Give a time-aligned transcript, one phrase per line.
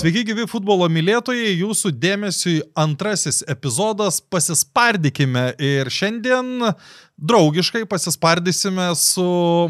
[0.00, 6.70] Sveiki, gyvi futbolo mylėtojai, jūsų dėmesiui antrasis epizodas pasispardykime ir šiandien
[7.20, 9.26] draugiškai pasispardysime su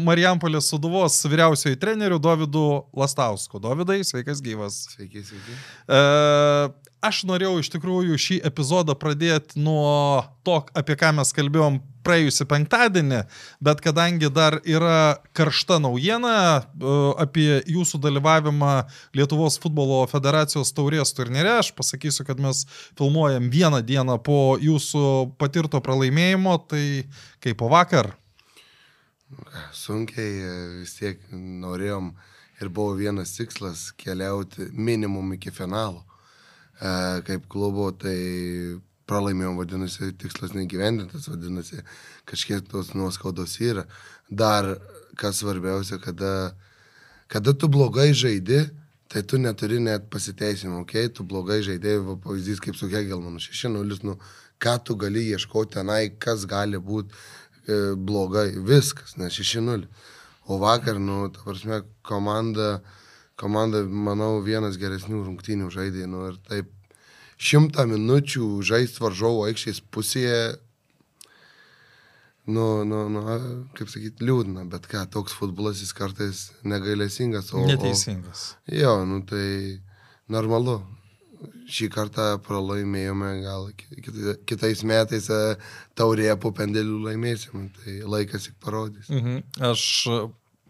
[0.07, 2.63] Marijampolės suduvos vyriausiojo treneriu Dovydu
[2.95, 3.59] Lastausku.
[3.59, 4.85] Dovydai, sveikas gyvas.
[4.93, 5.57] Sveiki, sveiki.
[5.91, 5.99] E,
[7.11, 13.21] aš norėjau iš tikrųjų šį epizodą pradėti nuo to, apie ką mes kalbėjom praėjusį penktadienį,
[13.63, 16.61] bet kadangi dar yra karšta naujiena e,
[17.21, 18.73] apie jūsų dalyvavimą
[19.17, 22.65] Lietuvos futbolo federacijos taurės turnyre, aš pasakysiu, kad mes
[22.99, 26.83] filmuojam vieną dieną po jūsų patirto pralaimėjimo, tai
[27.43, 28.13] kaip po vakar.
[29.73, 32.11] Sunkiai e, vis tiek norėjom
[32.61, 36.03] ir buvo vienas tikslas keliauti minimum iki finalo.
[36.81, 38.17] E, kaip klubo, tai
[39.11, 41.81] pralaimėjom, vadinasi, tikslas negyvendintas, vadinasi,
[42.29, 43.85] kažkiek tos nuoskaudos yra.
[44.31, 44.69] Dar,
[45.19, 46.53] kas svarbiausia, kada,
[47.31, 48.63] kada tu blogai žaidi,
[49.11, 51.15] tai tu neturi net pasiteisimų, okei, okay?
[51.17, 54.15] tu blogai žaidėjai, pavyzdys kaip su Hegelmanu 6-0, nu,
[54.61, 59.83] ką tu gali ieškoti tenai, kas gali būti e, blogai, viskas, nes 6-0.
[60.47, 62.77] O vakar, nu, ta prasme, komanda,
[63.39, 66.71] komanda, manau, vienas geresnių rungtynių žaidė, nu, ir taip
[67.41, 70.41] šimtą minučių žaisti varžovo aikštės pusėje,
[72.51, 73.23] nu, nu, nu,
[73.77, 77.53] kaip sakyti, liūdna, bet ką, toks futbolas jis kartais negailėsingas.
[77.55, 78.51] O, Neteisingas.
[78.67, 79.45] O, jo, nu tai
[80.31, 80.81] normalu.
[81.71, 83.63] Šį kartą pralaimėjome, gal
[84.45, 85.55] kitais metais e,
[85.97, 89.09] taurėje po pendelių laimėsim, tai laikas tik parodys.
[89.09, 89.39] Mhm.
[89.71, 89.85] Aš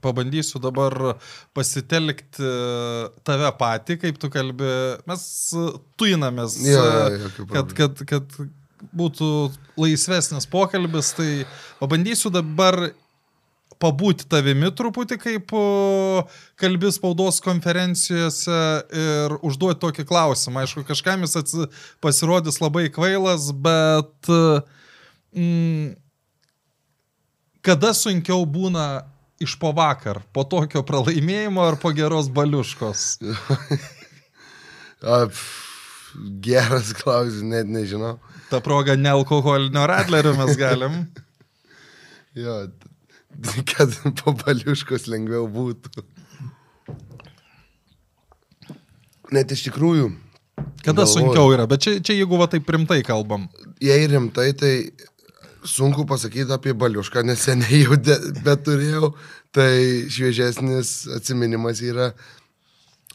[0.03, 0.95] pabandysiu dabar
[1.57, 2.55] pasitelkti
[3.27, 4.71] tave patį, kaip tu kalbi.
[5.09, 5.27] Mes
[5.99, 8.42] tuinamės, jo, jo, kad, kad, kad
[8.98, 9.30] būtų
[9.80, 11.30] laisvesnis pokalbis, tai
[11.81, 12.92] pabandysiu dabar
[13.81, 15.53] pabūti tavimi truputį kaip
[16.61, 18.59] kalbis spaudos konferencijose
[19.02, 20.65] ir užduoti tokį klausimą.
[20.65, 21.55] Aišku, kažkam jis
[22.03, 24.31] pasirodys labai kvailas, bet
[25.33, 25.95] mm,
[27.65, 29.08] kada sunkiau būna
[29.41, 33.07] iš po vakar, po tokio pralaimėjimo ar po geros baliuškos?
[36.43, 38.17] Geras klausimas, net nežinau.
[38.52, 41.05] Ta proga nealkoholinio radlerio mes galim.
[42.43, 42.57] jo,
[43.71, 46.03] kad po baliuškos lengviau būtų.
[49.31, 50.11] Net iš tikrųjų.
[50.81, 53.47] Kada galvoju, sunkiau yra, bet čia, čia jeigu va taip rimtai kalbam.
[53.81, 54.73] Jei rimtai, tai
[55.64, 57.98] sunku pasakyti apie baliušką, nes seniai jau
[58.45, 59.14] bet turėjau,
[59.54, 62.11] tai šviežesnis atminimas yra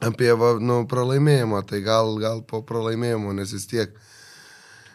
[0.04, 3.94] apie va, nu, pralaimėjimą, tai gal, gal po pralaimėjimo, nes vis tiek,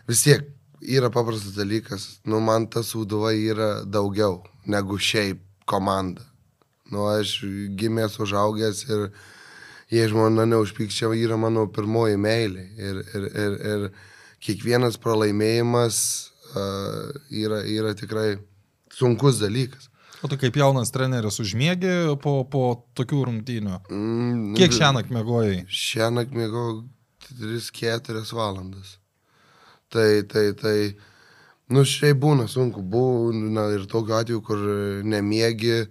[0.07, 0.45] vis tiek
[0.81, 6.25] yra paprastas dalykas, nu, man ta sūduva yra daugiau negu šiaip komanda.
[6.91, 7.39] Nu, aš
[7.79, 9.05] gimęs, užaugęs ir
[9.91, 12.65] jei žmona neužpykščia, yra mano pirmoji meilė.
[12.75, 13.85] Ir, ir, ir, ir
[14.43, 18.35] kiekvienas pralaimėjimas yra, yra tikrai
[18.91, 19.91] sunkus dalykas.
[20.21, 22.65] O tu kaip jaunas treneris užmėgi po, po
[22.97, 23.77] tokių rungtynių?
[23.89, 25.55] Mm, Kiek šią naktį mėgojai?
[25.65, 26.75] Šią naktį mėgojau
[27.39, 28.99] 3-4 valandas.
[29.91, 30.75] Tai, tai, tai,
[31.73, 34.61] nu šiaip būna sunku, būna ir tokiu atveju, kur
[35.09, 35.81] nemiegi,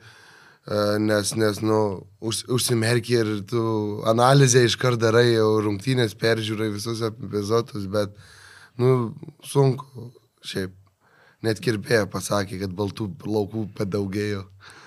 [1.03, 1.81] nes, nes, nu,
[2.23, 3.65] už, užsimerki ir tu
[4.09, 8.15] analizę iškart darai, jau rungtynės peržiūrai visus epizodus, bet,
[8.79, 9.11] nu,
[9.43, 10.13] sunku
[10.47, 10.77] šiaip.
[11.41, 14.43] Net kirpėja pasakė, kad baltų laukų padaugėjo.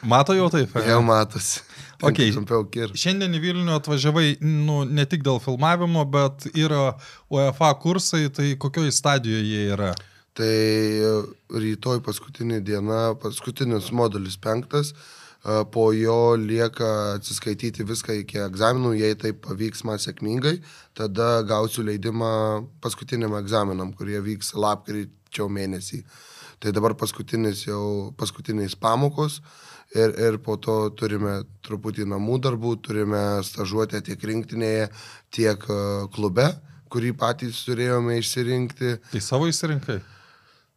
[0.06, 0.76] Mato jau taip?
[0.86, 1.64] Jau matosi.
[2.04, 2.30] Okay.
[3.00, 6.92] Šiandien į Vilnių atvažiavai nu, ne tik dėl filmavimo, bet yra
[7.32, 9.94] UEFA kursai, tai kokioje stadijoje jie yra?
[10.38, 10.54] Tai
[11.64, 14.92] rytoj paskutinė diena, paskutinis modulis penktas,
[15.74, 20.58] po jo lieka atsiskaityti viską iki egzaminų, jei tai pavyks man sėkmingai,
[20.98, 22.32] tada gausiu leidimą
[22.84, 24.54] paskutiniam egzaminam, kurie vyks
[25.34, 26.04] lapkričio mėnesį.
[26.60, 29.42] Tai dabar paskutinis jau, paskutiniais pamokos
[29.94, 34.90] ir, ir po to turime truputį namų darbų, turime stažuotę tiek rinktinėje,
[35.32, 36.54] tiek e, klube,
[36.90, 39.00] kurį patys turėjome išsirinkti.
[39.12, 40.00] Tai savo išsirinkai?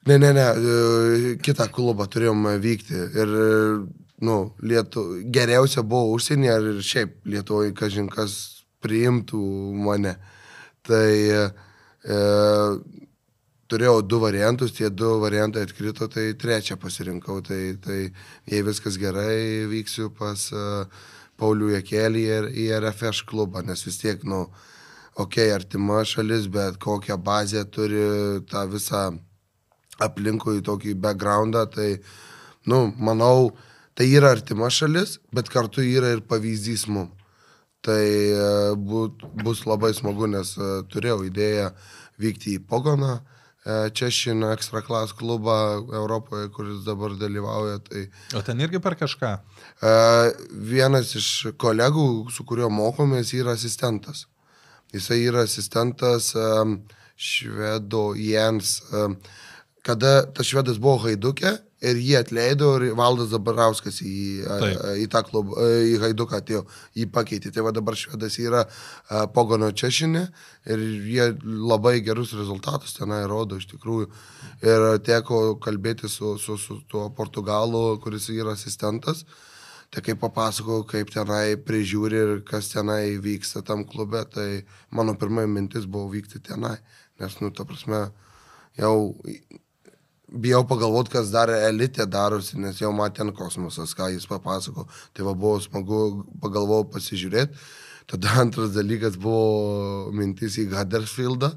[0.07, 2.95] Ne, ne, ne, e, kitą klubą turėjome vykti.
[2.95, 3.37] Ir,
[4.23, 9.39] nu, lietu, geriausia buvo užsienyje ir šiaip Lietuvoje kažinkas priimtų
[9.87, 10.17] mane.
[10.87, 11.47] Tai e,
[13.71, 17.43] turėjau du variantus, tie du variantai atkrito, tai trečią pasirinkau.
[17.47, 17.99] Tai, tai
[18.51, 20.87] jei viskas gerai, vyksiu pas uh,
[21.41, 24.47] Paulių Jekelį ir į RFŠ klubą, nes vis tiek, nu,
[25.17, 28.07] okei, okay, artima šalis, bet kokią bazę turi
[28.49, 29.05] tą visą
[30.03, 31.91] aplinkui tokį backgroundą, tai,
[32.69, 33.53] nu, manau,
[33.97, 37.13] tai yra artima šalis, bet kartu yra ir pavyzdys mum.
[37.85, 38.47] Tai e,
[38.83, 41.69] būt, bus labai smagu, nes e, turėjau idėją
[42.19, 43.36] vykti į Pogoną, e,
[43.67, 45.57] Češiną ekstra klas klubą
[45.91, 47.81] Europoje, kuris dabar dalyvauja.
[47.83, 48.05] Tai,
[48.39, 49.33] O ten irgi per kažką.
[49.83, 49.95] e,
[50.71, 54.27] vienas iš kolegų, su kuriuo mokomės, yra asistentas.
[54.95, 56.47] Jisai yra asistentas e,
[57.17, 58.81] švedo Jens.
[58.93, 59.09] E,
[59.83, 64.85] kada tas švedas buvo Haidukė ir jį atleido ir Valdas Zabarauskas į, Taip.
[65.03, 66.63] į tą klubą, į Haiduką atėjo,
[66.99, 67.53] jį pakeitė.
[67.55, 70.25] Tai va dabar švedas yra e, Pogono Češinė
[70.73, 74.09] ir jie labai gerus rezultatus tenai rodo iš tikrųjų.
[74.67, 79.25] Ir teko kalbėti su, su, su tuo portugalu, kuris yra asistentas.
[79.95, 85.51] Tai kaip papasakau, kaip tenai prižiūri ir kas tenai vyksta tam klube, tai mano pirmoji
[85.53, 86.75] mintis buvo vykti tenai.
[87.23, 88.09] Nes, nu, ta prasme,
[88.77, 89.15] jau
[90.27, 94.87] bijau pagalvoti, kas dar elitė darosi, nes jau matė kosmosas, ką jis papasako.
[95.15, 96.01] Tai va buvo smagu,
[96.43, 97.57] pagalvojau pasižiūrėti.
[98.11, 101.53] Tada antras dalykas buvo mintis į Huddersfieldą.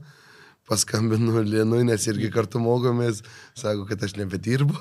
[0.69, 3.24] Paskambinu Lienui, nes irgi kartu mokomės,
[3.57, 4.75] sako, kad aš nebedirbu.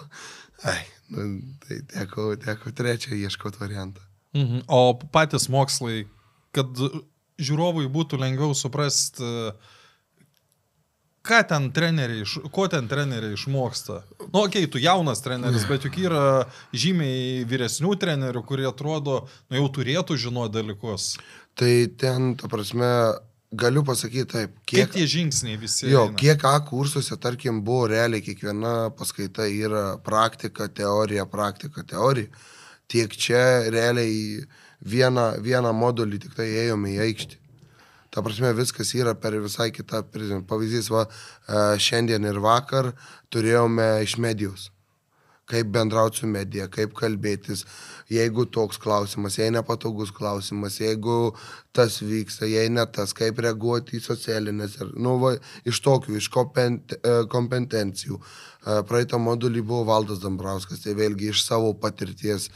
[0.68, 0.82] Ai,
[1.14, 1.28] nu,
[1.64, 4.04] tai teko, teko trečią ieškoti variantą.
[4.36, 4.66] Mhm.
[4.68, 6.02] O patys mokslai,
[6.52, 6.68] kad
[7.40, 9.24] žiūrovui būtų lengviau suprasti,
[11.28, 14.00] ką ten treneriai, ko ten treneriai išmoksta.
[14.28, 16.24] Nu, okei, okay, tu jaunas treneris, bet juk yra
[16.72, 21.14] žymiai vyresnių trenerių, kurie atrodo, nu jau turėtų žinoti dalykus.
[21.58, 22.90] Tai ten, ta prasme,
[23.50, 25.88] galiu pasakyti taip, Kiek kiek, tie žingsniai visi.
[25.88, 26.16] jo, eina?
[26.20, 32.28] kiek A kursuose, tarkim, buvo realiai kiekviena paskaita yra praktika, teorija, praktika, teorija,
[32.88, 34.44] tiek čia realiai
[34.84, 37.40] vieną, vieną modulį tik tai ėjome į aikštį.
[38.10, 40.40] Ta prasme, viskas yra per visai kitą prizmę.
[40.48, 42.94] Pavyzdys, va, e, šiandien ir vakar
[43.32, 44.70] turėjome iš medijos.
[45.48, 47.64] Kaip bendrauti su medija, kaip kalbėtis,
[48.12, 51.34] jeigu toks klausimas, jei nepatogus klausimas, jeigu
[51.72, 55.34] tas vyksta, jei ne tas, kaip reaguoti į socialinės, ir, nu, va,
[55.68, 58.20] iš tokių, iš kompet, e, kompetencijų.
[58.20, 62.48] E, Praeitą modulį buvo Valdas Dambrauskas, tai vėlgi iš savo patirties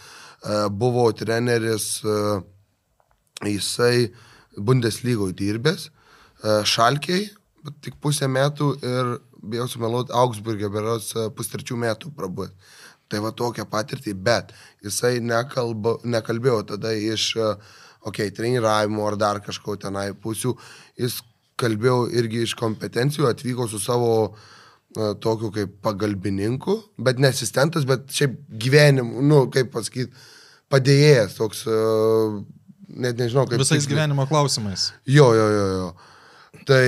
[0.75, 2.01] buvo treneris,
[3.47, 4.09] jisai
[4.57, 7.27] Bundeslygoje dirbęs, e, Šalkiai,
[7.85, 9.13] tik pusę metų ir,
[9.43, 12.79] bijau sumeluoti, Augsburgė beros e, pustrečių metų prabuvęs.
[13.13, 19.43] Tai va tokia patirtį, bet jisai nekalba, nekalbėjo tada iš, okei, okay, treniravimo ar dar
[19.45, 20.55] kažko tenai pusių,
[20.97, 21.19] jis
[21.61, 28.11] kalbėjo irgi iš kompetencijų, atvyko su savo e, tokiu kaip pagalbininku, bet ne asistentas, bet
[28.15, 30.13] šiaip gyvenimu, nu, kaip pasakyti,
[30.73, 31.79] padėjėjas toks, e,
[32.97, 33.59] net nežinau, kaip.
[33.63, 34.91] Visais tiksliai- gyvenimo klausimais.
[35.07, 35.91] Jo, jo, jo, jo.
[36.69, 36.87] Tai,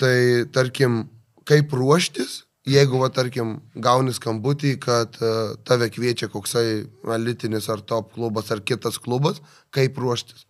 [0.00, 0.16] tai
[0.54, 1.04] tarkim,
[1.44, 6.86] kaip ruoštis, jeigu, va, tarkim, gauni skambutį, kad uh, tave kviečia koksai
[7.16, 9.42] elitinis ar top klubas ar kitas klubas,
[9.74, 10.46] kaip ruoštis.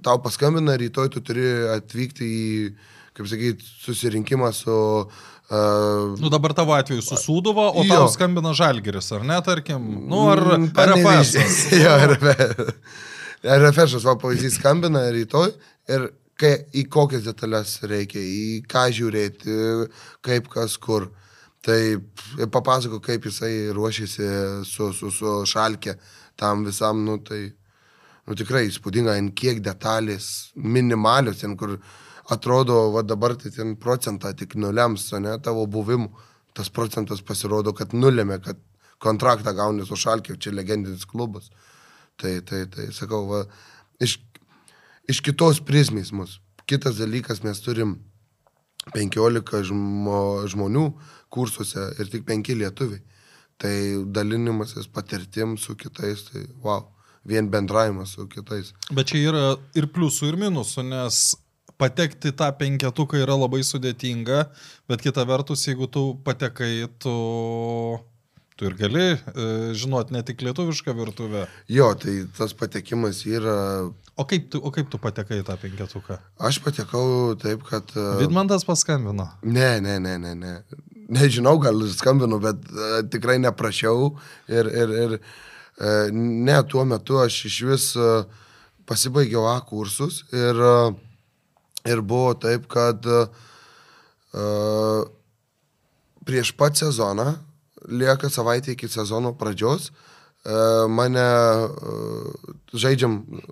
[0.00, 1.44] Tau paskambina, rytoj tu turi
[1.74, 2.46] atvykti į,
[3.18, 4.78] kaip sakyti, susirinkimą su...
[5.50, 7.90] Uh, Nu dabar tavo atveju susūduvo, o Jo.
[7.90, 9.82] tau skambina žalgeris, ar ne, tarkim?
[10.08, 10.76] Nu, ar Mm, RFS.
[10.78, 11.56] Panevėžys.
[11.82, 12.70] jo, RFS.
[13.40, 15.54] RFS, va, pavyzdys skambina rytoj
[15.88, 16.02] ir
[16.40, 19.54] kai, į kokias detalės reikia, į ką žiūrėti,
[20.24, 21.08] kaip kas kur.
[21.64, 21.78] Tai
[22.52, 24.28] papasako, kaip jisai ruošiasi
[24.64, 25.96] su, su, su šalkė
[26.40, 27.50] tam visam, nu tai,
[28.28, 31.78] nu tikrai įspūdinga, ant kiek detalės minimalios, ten kur
[32.32, 36.12] atrodo, va dabar tai ten procentą tik nulems, o ne tavo buvimu.
[36.56, 38.60] Tas procentas pasirodo, kad nulėmė, kad
[39.00, 41.48] kontraktą gauni su šalkė, čia legendinis klubas.
[42.20, 43.44] Tai, tai, tai sakau, va,
[44.02, 44.18] iš,
[45.08, 46.38] iš kitos prizmės mus.
[46.68, 47.96] Kitas dalykas, mes turim
[48.94, 50.86] 15 žmo, žmonių
[51.32, 53.02] kursuose ir tik 5 lietuviai.
[53.60, 53.74] Tai
[54.08, 56.86] dalinimasis patirtim su kitais, tai wow,
[57.28, 58.72] vien bendravimas su kitais.
[58.92, 59.42] Bet čia yra
[59.76, 61.20] ir pliusų, ir minusų, nes
[61.80, 64.46] patekti tą penketuką yra labai sudėtinga,
[64.88, 67.14] bet kita vertus, jeigu tu patekai, tu,
[68.60, 69.16] tu ir gali e,
[69.72, 71.46] žinot ne tik lietuvišką virtuvę.
[71.72, 73.88] Jo, tai tas patekimas yra.
[74.20, 76.18] O kaip tu, o kaip tu patekai tą penketuką?
[76.36, 77.88] Aš patekau taip, kad...
[77.96, 79.30] e, Vidmantas paskambino.
[79.42, 80.52] Ne, ne, ne, ne, ne.
[81.10, 84.12] Nežinau, gal skambinu, bet uh, tikrai neprašiau.
[84.52, 85.16] Ir, ir, ir
[86.12, 87.86] ne, tuo metu aš iš vis
[88.86, 90.60] pasibaigiau A kursus ir,
[91.88, 93.08] ir buvo taip, kad
[96.28, 97.32] prieš pat sezoną,
[97.90, 103.46] lieka savaitė iki sezono pradžios, uh, mane uh, žaidžiam uh,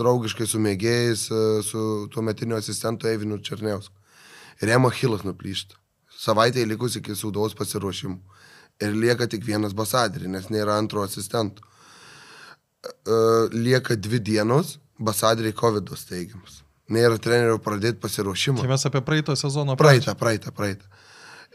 [0.00, 1.26] draugiškai su mėgėjais,
[1.68, 3.94] su tuo metiniu asistentu Evinu Černiausku.
[4.62, 5.78] Ir jam achilas nuplyšta.
[6.22, 8.18] Savaitė likus iki sūdaus pasiruošimų.
[8.82, 11.64] Ir lieka tik vienas basadrį, nes nėra antro asistento.
[12.82, 13.18] E,
[13.52, 16.60] Lieka dvi dienos, Basadriai COVID teigiamas.
[16.92, 18.60] Nėra trenerių pradėti pasiruošimą.
[18.62, 20.86] Tai mes apie praeito sezono praeitą, praeitą, praeitą.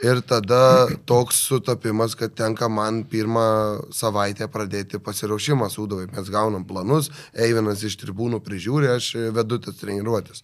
[0.03, 3.47] Ir tada toks sutapimas, kad tenka man pirmą
[3.89, 6.05] savaitę pradėti pasiruošimą sūdavai.
[6.13, 10.43] Mes gaunam planus, Eivinas iš tribūnų prižiūri, aš vedu tas treniruotis.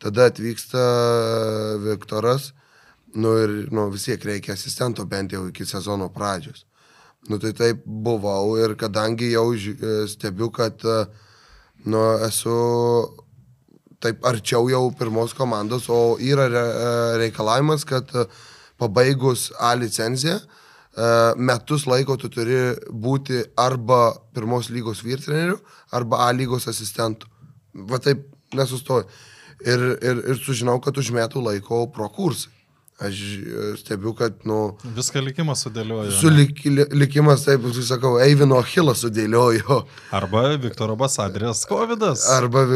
[0.00, 0.80] Tada atvyksta
[1.84, 2.54] Viktoras,
[3.20, 6.64] nu ir nu, vis tiek reikia asistento bent jau iki sezono pradžios.
[7.28, 9.50] Nu tai taip buvau ir kadangi jau
[10.08, 10.80] stebiu, kad
[11.84, 12.56] nu, esu
[14.00, 16.48] taip arčiau jau pirmos komandos, o yra
[17.20, 18.08] reikalavimas, kad
[18.80, 22.60] pabaigus A licenciją, e, metus laiko tu turi
[22.90, 24.02] būti arba
[24.34, 25.58] pirmos lygos vyrtreneriu,
[25.92, 27.28] arba A lygos asistentu.
[27.74, 28.24] Va taip
[28.56, 29.06] nesustoju.
[29.60, 32.56] Ir, ir, ir sužinau, kad už metų laiko pro kursai.
[33.00, 34.74] Aš e, stebiu, kad, nu...
[34.96, 36.10] Viską likimas sudėliojo.
[36.12, 36.58] Su lik,
[36.92, 39.78] likimas, taip, sakau, Eivino Achilą sudėliojo.
[40.16, 42.26] Arba Viktoro Basadrės Covidas.
[42.34, 42.66] Arba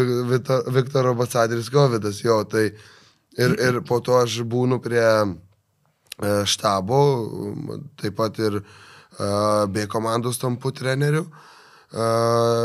[0.72, 2.38] Viktoro Basadrės Covidas, jo.
[2.48, 5.04] Tai ir, ir po to aš būnu prie
[6.22, 7.00] štabo,
[8.00, 8.64] taip pat ir e,
[9.66, 11.26] B komandos tampu treneriu.
[11.90, 12.04] E,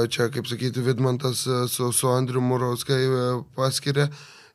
[0.09, 3.01] čia, kaip sakyti, Vidmantas su, su Andriu Murauskai
[3.55, 4.09] paskiria.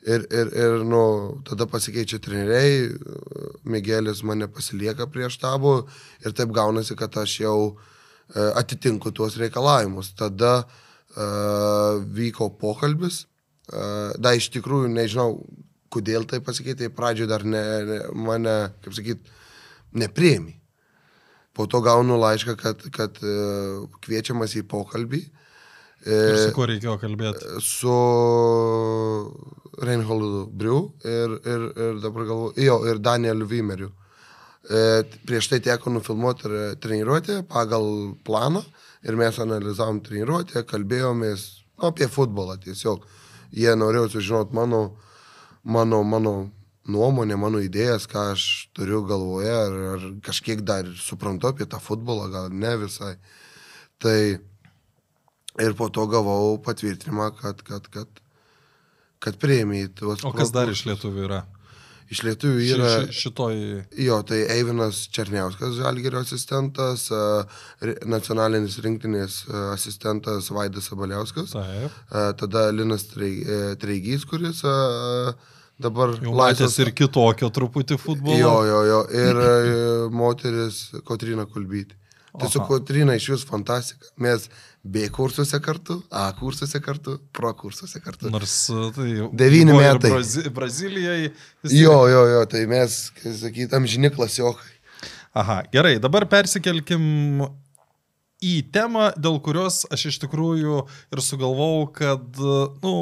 [0.04, 2.90] Ir, ir, ir nu, tada pasikeičia treneriai,
[3.64, 5.78] Miguelis mane pasilieka prie štabo
[6.20, 7.56] ir taip gaunasi, kad aš jau
[8.34, 10.10] atitinku tuos reikalavimus.
[10.18, 10.58] Tada
[11.16, 13.22] uh, vyko pokalbis,
[13.72, 15.38] uh, da iš tikrųjų nežinau,
[15.94, 19.32] kodėl tai pasikeitė, pradžioje dar ne, ne, mane, kaip sakyt,
[19.94, 20.58] neprieimi.
[21.54, 25.22] Po to gaunu laišką, kad, kad uh, kviečiamas į pokalbį.
[26.04, 27.60] Ir su kuo reikėjo kalbėti?
[27.64, 27.92] Su
[29.80, 33.92] Reinholdu Briu ir, ir, ir dabar galvoju, jo, ir Danieliu Vimeriu.
[34.64, 36.48] E, prieš tai teko nufilmuoti
[36.80, 38.62] treniruotę pagal planą
[39.04, 41.42] ir mes analizavom treniruotę, kalbėjomės
[41.76, 43.04] nu, apie futbolą tiesiog.
[43.54, 44.82] Jie norėjo sužinoti mano
[45.64, 46.34] mano, mano
[46.90, 52.28] nuomonė, mano idėjas, ką aš turiu galvoje, ar, ar kažkiek dar suprantu apie tą futbolą,
[52.32, 53.14] gal ne visai.
[54.02, 54.18] Tai
[55.64, 58.22] ir po to gavau patvirtinimą, kad, kad, kad,
[59.22, 59.88] kad prieimiai.
[59.88, 60.54] O kas produktus.
[60.54, 61.44] dar iš lietuvių yra?
[62.12, 62.88] Iš lietuvių yra.
[62.90, 63.62] Ši, ši, šitoj.
[64.04, 67.06] Jo, tai Eivinas Černiauskas, Žalgerio asistentas,
[68.04, 69.38] nacionalinės rinktinės
[69.72, 71.56] asistentas Vaidas Sabaliauskas.
[71.56, 71.96] Taip.
[72.42, 73.32] Tada Linas e,
[73.80, 74.60] Treigys, kuris
[75.80, 78.38] dabar laisvas ir kitokio truputį futbolo.
[78.38, 79.00] Jo, jo, jo.
[79.14, 79.50] Ir e,
[80.14, 81.98] moteris Kotrina Kulbytė.
[82.34, 84.08] Tai su Kotrina iš jūs fantastika.
[84.18, 84.48] Mes
[84.82, 88.30] B kursuose kartu, A kursuose kartu, Pro kursuose kartu.
[88.34, 89.28] Nors e, tai jau.
[89.32, 90.10] Devyni metai.
[90.10, 91.28] Brazi Brazilijai.
[91.70, 94.72] Jo, jo, jo, tai mes, kaip sakyt, amžini klasiokai.
[95.34, 97.46] Aha, gerai, dabar persikelkim
[98.44, 100.82] į temą, dėl kurios aš iš tikrųjų
[101.14, 102.94] ir sugalvojau, kad, na, nu,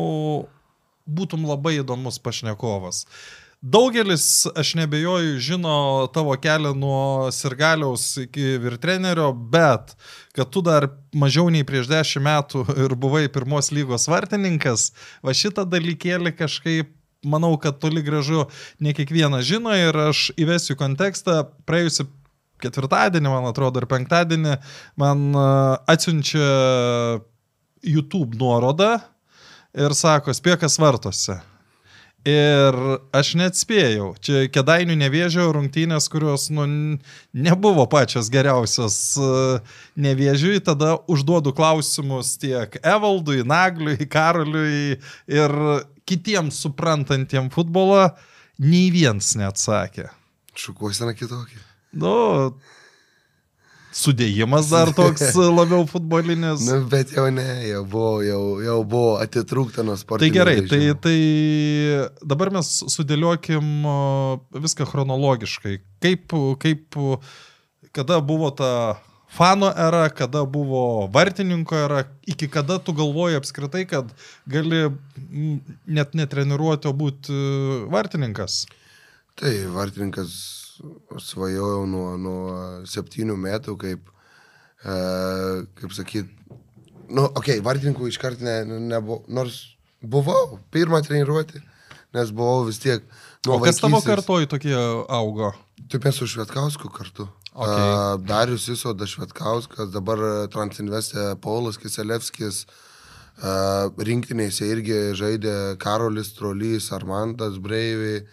[1.06, 3.06] būtum labai įdomus pašnekovas.
[3.62, 5.74] Daugelis, aš nebejoju, žino
[6.10, 9.94] tavo kelią nuo sirgaliaus iki virtrenerio, bet
[10.34, 14.88] kad tu dar mažiau nei prieš dešimt metų ir buvai pirmos lygos vartininkas,
[15.22, 16.90] va šitą dalykėlį kažkaip
[17.22, 18.48] manau, kad toli gražu
[18.82, 21.44] ne kiekvienas žino ir aš įvesiu kontekstą.
[21.62, 22.08] Praėjusi
[22.62, 24.58] ketvirtadienį, man atrodo, ir penktadienį
[24.98, 25.30] man
[25.86, 26.50] atsiunčia
[27.86, 28.96] YouTube nuorodą
[29.74, 31.38] ir sako, spėkas vartose.
[32.28, 32.76] Ir
[33.10, 36.68] aš net spėjau, čia kedainių nevėžio rungtynės, kurios nu,
[37.34, 39.30] nebuvo pačios geriausios e,
[39.98, 45.56] nevėžiui, tada užduodu klausimus tiek Evaldui, Nagliui, Karoliui ir
[46.06, 48.12] kitiems suprantantiem futbolą,
[48.62, 50.06] nei vienas neatsakė.
[50.54, 51.58] Šukuosena kitokia.
[51.90, 52.14] Nu,
[53.96, 56.64] sudėjimas dar toks labiau futbolinis.
[56.66, 60.24] Na, nu, bet jau ne, jau buvo, jau, jau buvo atitrūkta nuo sporto.
[60.24, 61.16] Tai gerai, tai, tai
[62.24, 63.86] dabar mes sudėliokim
[64.56, 65.78] viską chronologiškai.
[66.02, 67.00] Kaip, kaip,
[67.92, 68.72] kada buvo ta
[69.32, 74.10] fano era, kada buvo vartininko era, iki kada tu galvoji apskritai, kad
[74.48, 74.88] gali
[75.86, 77.38] net netreniruoti, o būti
[77.92, 78.64] vartininkas?
[79.40, 80.61] Tai vartininkas
[81.20, 82.44] svajojau nuo, nuo
[82.88, 84.08] septynių metų, kaip,
[84.84, 84.96] e,
[85.78, 86.30] kaip sakyt,
[87.08, 88.62] nu, okei, okay, vartininkų iškart ne,
[88.92, 89.60] nebuvo, nors
[90.02, 91.62] buvau pirmą treniruotį,
[92.16, 93.04] nes buvau vis tiek.
[93.46, 95.52] O kas vaikysis, tavo kartoj tokie augo?
[95.90, 97.26] Taip mes su Švetkausku kartu.
[97.52, 97.68] Okay.
[97.68, 100.20] Uh, Darius Isoda Švetkauskas, dabar
[100.52, 108.24] Transinvestė Paulas Kiselevskis, uh, rinktinėse irgi žaidė Karolis Trolys, Armandas Breiviai.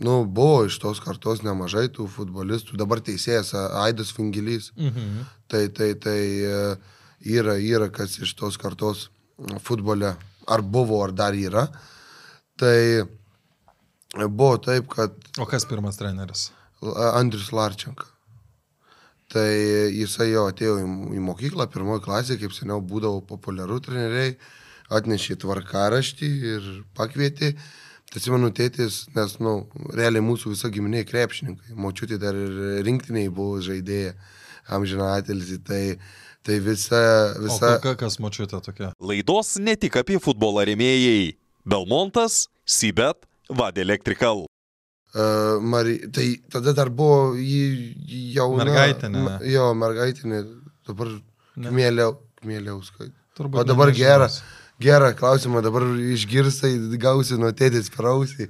[0.00, 3.52] Uh, nu, buvo iš tos kartos nemažai tų futbolistų, dabar teisėjas
[3.82, 4.70] Aidas Fingilys.
[4.76, 5.26] Mhm.
[5.50, 6.60] Tai, tai, tai e,
[7.36, 9.10] yra, yra kas iš tos kartos.
[9.64, 10.14] futbole,
[10.46, 11.66] ar buvo, ar dar yra.
[12.56, 13.08] Tai
[14.28, 16.50] buvo taip, kad O kas pirmas treneris?
[17.14, 18.04] Andrius Larčenka.
[19.32, 19.48] Tai
[19.96, 24.36] jisai jau atėjo į, į mokyklą, pirmoji klasė, kaip seniau būdavo populiaru treneriai,
[24.90, 27.52] atnešė tvarkaraštį ir pakvietė.
[27.52, 31.76] Tai atsimenu, tėtis, nes, na, nu, realiai mūsų visa giminė krepšininkai.
[31.78, 34.14] Močiutė dar ir rinktiniai buvo žaidėja,
[34.76, 35.58] amžiną atilsi.
[35.66, 35.82] Tai,
[36.46, 37.00] tai visa...
[37.42, 37.76] visa...
[37.78, 38.92] O ka- kas močiutė tokia?
[39.00, 41.36] Laidos ne tik apie futbolą remėjai.
[41.68, 44.46] Belmontas, Sibet, Vad Electrical.
[45.10, 45.98] Uh, Mari...
[46.14, 48.48] Tai tada dar buvo jį jau...
[48.60, 49.24] Mergaitinė.
[49.50, 50.44] Jo, mergaitinė.
[50.86, 51.10] Dabar
[51.60, 51.66] Ne.
[51.68, 53.08] kmėliau, kmėliauskai.
[53.36, 54.06] Turbūt O dabar nežinosi.
[54.06, 54.28] gera.
[54.80, 55.84] Gerą klausimą dabar
[56.14, 58.48] išgirsai, gausi nuo tėtis prausį,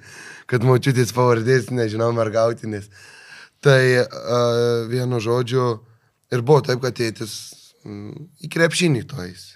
[0.50, 2.87] kad močiutės pavardės, nežinau, mergautinės.
[3.60, 5.64] Tai uh, vienu žodžiu
[6.32, 7.34] ir buvo taip, kad tėtis
[7.82, 9.49] mm, į krepšinį tojais.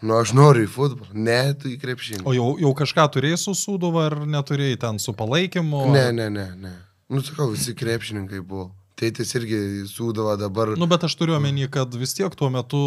[0.00, 1.12] Nu, aš noriu į futbolą.
[1.12, 2.24] Ne, tu į krepšinį.
[2.24, 5.86] O jau, jau kažką turėjai su Sūduva ar neturėjai ten su palaikymu?
[5.92, 6.76] Ne, ne, ne, ne.
[7.12, 8.70] Nu, sakau, visi krepšininkai buvo.
[9.00, 10.74] Tėtis irgi sūdavo dabar.
[10.76, 12.80] Nu, bet aš turiu omeny, kad vis tiek tuo metu,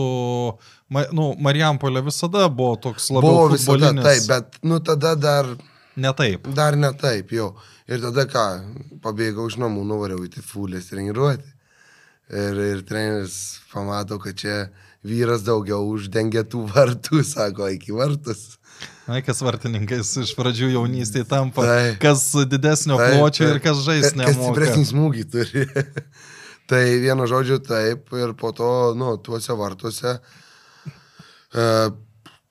[0.93, 5.49] ma, nu, Marijampolė visada buvo toks labiau buvo visada taip, bet, nu, tada dar,
[5.95, 6.47] Ne taip.
[6.57, 7.51] dar ne taip, jo.
[7.89, 8.45] Ir tada ką,
[9.03, 11.49] pabėgau iš namų, nuvariau į tifulės treniruotę.
[12.33, 14.57] Ir, ir treneris pamato, kad čia
[15.05, 18.59] vyras daugiau uždengia tų vartų, sako, iki vartus.
[19.07, 21.97] Na, kas vartininkais iš pradžių jaunystėje tampa, Taip.
[21.99, 23.65] kas didesnio Taip, pločio ir taip.
[23.65, 25.65] kas žais Ka- Kas stipresnį smūgį turi.
[26.71, 30.13] tai vienu žodžiu taip ir po to, nu, tuose vartuose
[31.53, 31.67] e,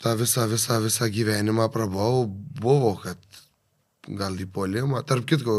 [0.03, 2.27] tą visą, visą, visą gyvenimą prabuvau,
[2.61, 3.19] buvo, kad
[4.19, 5.01] gal į polimą.
[5.09, 5.57] Tarp kitko,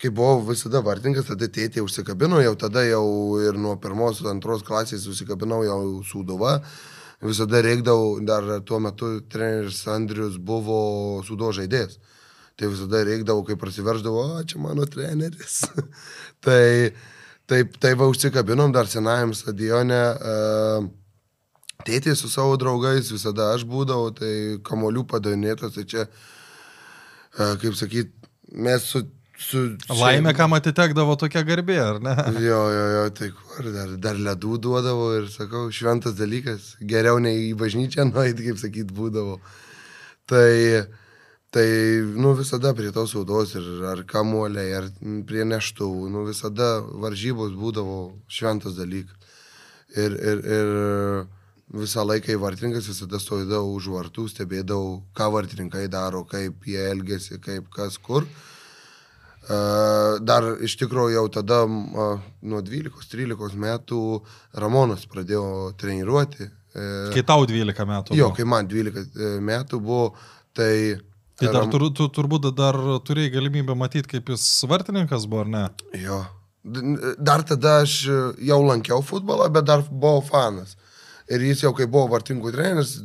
[0.00, 3.04] kai buvau visada vartininkas, tada tėtė užsikabino, jau tada jau
[3.42, 6.60] ir nuo pirmos, antros klasės užsikabinau jau sūduva.
[7.22, 11.98] Visada reikdavau, dar tuo metu treneris Andrius buvo sudo žaidėjas.
[12.58, 15.64] Tai visada reikdavo, kai prasiverždavo, o čia mano treneris.
[16.44, 16.94] tai
[17.50, 20.00] taip, tai va užsikabinom dar senajam stadione.
[20.18, 20.88] Uh,
[21.86, 24.32] Tėtė su savo draugais, visada aš būdavau, tai
[24.66, 26.06] kamolių padavinėtas, tai čia,
[27.38, 28.10] uh, kaip sakyt,
[28.50, 29.04] mes su...
[29.38, 29.62] su
[29.94, 32.14] Laimė, kam atitekdavo tokia garbė, ar ne?
[32.48, 37.48] Jo, jo, jo, tai kur dar, dar ledų duodavo ir sakau, šventas dalykas, geriau nei
[37.48, 39.38] į bažnyčią nueiti, kaip sakyt, būdavo.
[40.28, 40.50] Tai,
[41.54, 41.68] tai,
[42.18, 44.90] nu, visada prie tos saudos ir ar kamuoliai, ar
[45.28, 46.74] prie neštuvų, nu, visada
[47.06, 49.14] varžybos būdavo šventas dalykas.
[49.96, 50.74] Ir, ir, ir
[51.78, 57.38] visą laiką į vartininkas visada stovėdavau už vartų, stebėdavau, ką vartininkai daro, kaip jie elgesi,
[57.40, 58.26] kaip kas kur.
[58.26, 58.57] Uh,
[59.48, 64.00] Dar iš tikrųjų jau tada uh, nuo 12-13 metų
[64.60, 66.50] Ramonas pradėjo treniruoti.
[66.76, 68.16] Uh, Kai tau 12 metų.
[68.16, 68.36] jo, buvo.
[68.36, 70.10] kai man 12 e, metų buvo,
[70.52, 70.98] tai...
[71.38, 75.64] Tai dar tur, tu, turbūt dar turėjai galimybę matyti, kaip jis vartininkas buvo, ar ne?
[76.02, 76.18] Jo.
[77.16, 78.18] Dar tada aš e,
[78.50, 80.76] jau lankiau futbolą, bet dar buvau fanas.
[81.32, 82.96] Ir jis jau kai buvo vartininkų treneris,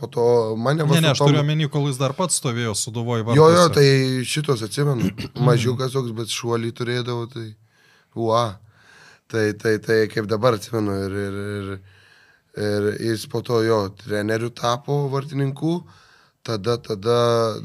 [0.00, 0.24] po to
[0.56, 3.38] mane Ne, ne, aš turiu omeny, kol jis dar pats stovėjo suduvoju vardu.
[3.38, 5.12] Jo, jo, tai šitos atsimenu.
[5.48, 7.50] Mažiukas toks, bet šuolį turėdavo, tai...
[8.18, 8.44] Ua.
[9.30, 10.96] Tai, tai, tai kaip dabar atsimenu.
[11.06, 11.72] Ir, ir, ir,
[12.64, 15.74] ir jis po to jo treneriu tapo vartininkų.
[16.42, 17.18] Tada, tada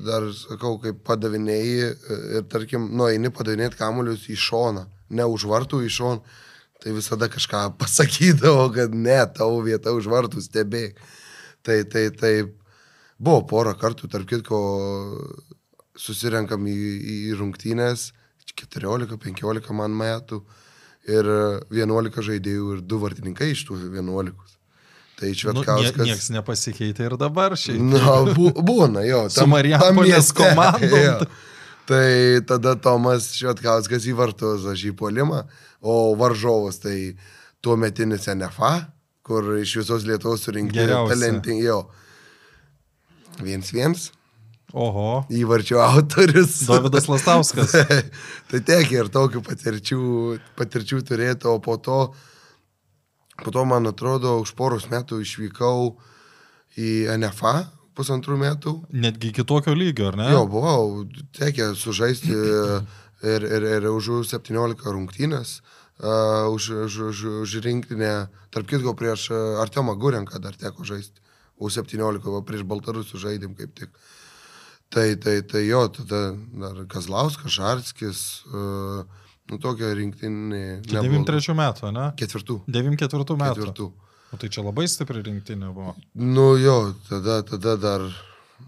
[0.03, 1.91] dar, sakau, kaip padavinėjai
[2.35, 4.83] ir, tarkim, nueini padavinėti kamuolius į šoną,
[5.15, 6.41] ne už vartų į šoną.
[6.83, 10.99] Tai visada kažką pasakydavo, kad ne, tavo vieta už vartų stebėk.
[11.65, 12.33] Tai, tai, tai
[13.17, 14.59] buvo porą kartų, tarp kitko,
[15.97, 18.11] susirenkam į, į rungtynės,
[18.55, 20.41] 14-15 man metų
[21.09, 21.27] ir
[21.73, 24.35] 11 žaidėjų ir 2 vartininkai iš tų 11.
[25.15, 26.03] Tai Nu, Švetkauskas.
[26.03, 27.79] nieks nepasikeitė ir dabar šiaip.
[27.79, 29.21] Na, bu, būna, jo.
[29.31, 30.33] Su Marijampolės
[31.05, 31.19] jo.
[31.87, 32.07] Tai
[32.49, 35.45] tada Tomas Švetkauskas į vartus, aš į polimą,
[35.85, 37.15] o varžovas tai
[37.63, 38.73] tuo metinis NFA,
[39.25, 41.15] kur iš visos Lietuvos surinkti Geriausi.
[41.15, 41.79] talentingi, jo.
[43.41, 44.11] Viens viens,
[44.71, 45.25] Oho.
[45.33, 46.59] įvarčio autorius.
[46.69, 47.73] Davidas Lastauskas.
[48.51, 50.01] tai tiek ir tokių patirčių,
[50.59, 51.99] patirčių turėtų, o po to,
[53.41, 55.95] po to, man atrodo, už poros metų išvykau
[56.77, 57.57] į NFA
[57.95, 58.75] pusantrų metų.
[58.93, 60.29] Netgi kitokio lygio, ar ne?
[60.35, 67.49] Jo, buvau, tekė sužaisti ir, ir, ir už 17 rungtynės, uh, už, už, už, už
[67.63, 71.21] rinktinę, tarp kitko prieš uh, Artemą Gurenką dar teko žaisti,
[71.55, 73.89] už 17, va prieš Baltarusų žaidėm kaip tik.
[74.91, 78.19] Tai, tai, tai jo, tada dar Kazlauskas, Žarskis,
[78.51, 79.07] uh,
[79.51, 80.83] nu tokia rinktinė.
[80.83, 82.09] Čia 93 metų, ne?
[82.19, 82.59] Ketvirtų.
[82.67, 83.55] 94 metų.
[83.55, 83.87] Ketvirtų.
[84.33, 85.95] O tai čia labai stipri rinktinė buvo.
[86.19, 88.05] Nu jo, tada, tada dar,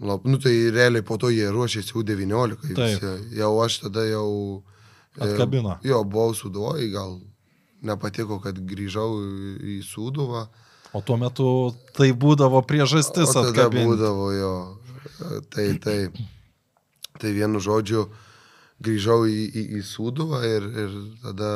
[0.00, 2.72] lab, nu tai realiai po to jie ruošėsi U19.
[2.72, 2.80] Taip.
[2.80, 3.14] visi.
[3.36, 4.64] Jau aš tada jau...
[5.18, 5.76] e, Atkabino.
[5.84, 7.18] Jo, buvau suduvoj, gal
[7.82, 9.10] nepatiko, kad grįžau
[9.62, 10.46] į suduvą.
[10.96, 11.48] O tuo metu
[11.94, 13.84] tai būdavo priežastis atkabinti.
[13.90, 14.54] būdavo jo.
[15.52, 15.98] Tai, tai,
[17.18, 18.06] tai vienu žodžiu,
[18.82, 21.50] grįžau į, į, į Sūduvą ir, ir tada...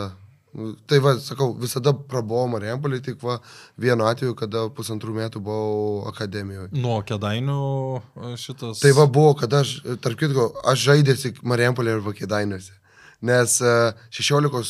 [0.59, 3.39] nu, Tai va, sakau, visada prabuvau Marijampolį, tik va
[3.81, 6.73] vienu atveju, kada pusantrų metų buvau akademijoje.
[6.75, 7.59] Nuo kedainių
[8.03, 8.83] e, šitas.
[8.83, 12.75] Tai va buvo, kada aš, tarp kitko, aš žaidėsi Marijampolį ir Vakidainiuose.
[13.23, 13.75] Nes e,
[14.11, 14.63] 16,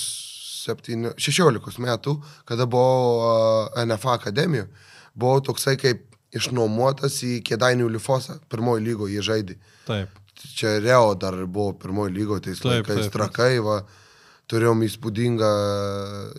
[0.62, 2.16] 7, 16 metų,
[2.48, 4.68] kada buvau e, NFA akademijoje,
[5.14, 8.38] buvau toksai kaip išnuomotas į Kėdainių Lifosą.
[8.52, 9.58] Pirmoji lygo jie žaidė.
[9.88, 10.20] Taip.
[10.56, 13.12] Čia Reo dar buvo pirmoji lygo, tais Taip, laikais taip.
[13.14, 13.82] trakai, va,
[14.50, 15.50] turėjom įspūdingą,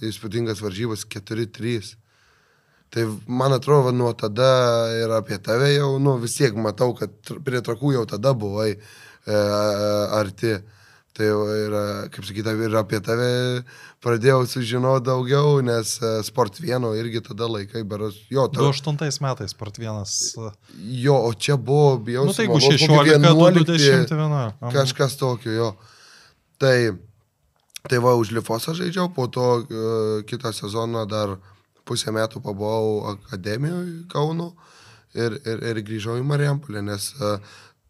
[0.09, 1.93] įspūdingas varžybas 4-3.
[2.93, 4.49] Tai man atrodo, nuo tada
[4.99, 7.13] ir apie tave jau, nu vis tiek matau, kad
[7.45, 9.37] prie trakų jau tada buvai e,
[10.19, 10.57] arti.
[11.13, 13.27] Tai yra, kaip sakyta, ir apie tave
[14.01, 19.53] pradėjau sužinoti daugiau, nes e, Sport vieno irgi tada laikai, beros, jo, ta, 28 metais
[19.53, 20.15] part vienas.
[20.33, 20.49] e,
[21.03, 24.41] jo, o čia buvo, bijau, Nu tai jeigu sumeluot, 16, kokie 20 viena.
[24.73, 25.69] Kažkas tokio, jo.
[26.57, 26.75] Tai,
[27.85, 29.67] tai va, už Lifosą žaidžiau, po to uh,
[30.25, 31.37] kitą sezoną dar
[31.85, 34.55] pusę metų pabuvau akademijoje Kauno
[35.13, 37.11] ir, ir, ir grįžau į Marijampolę, nes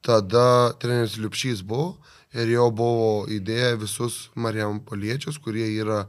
[0.04, 1.94] tada treneris Liupšys buvo
[2.34, 6.08] ir jo buvo idėja visus Marijampoliečius, kurie yra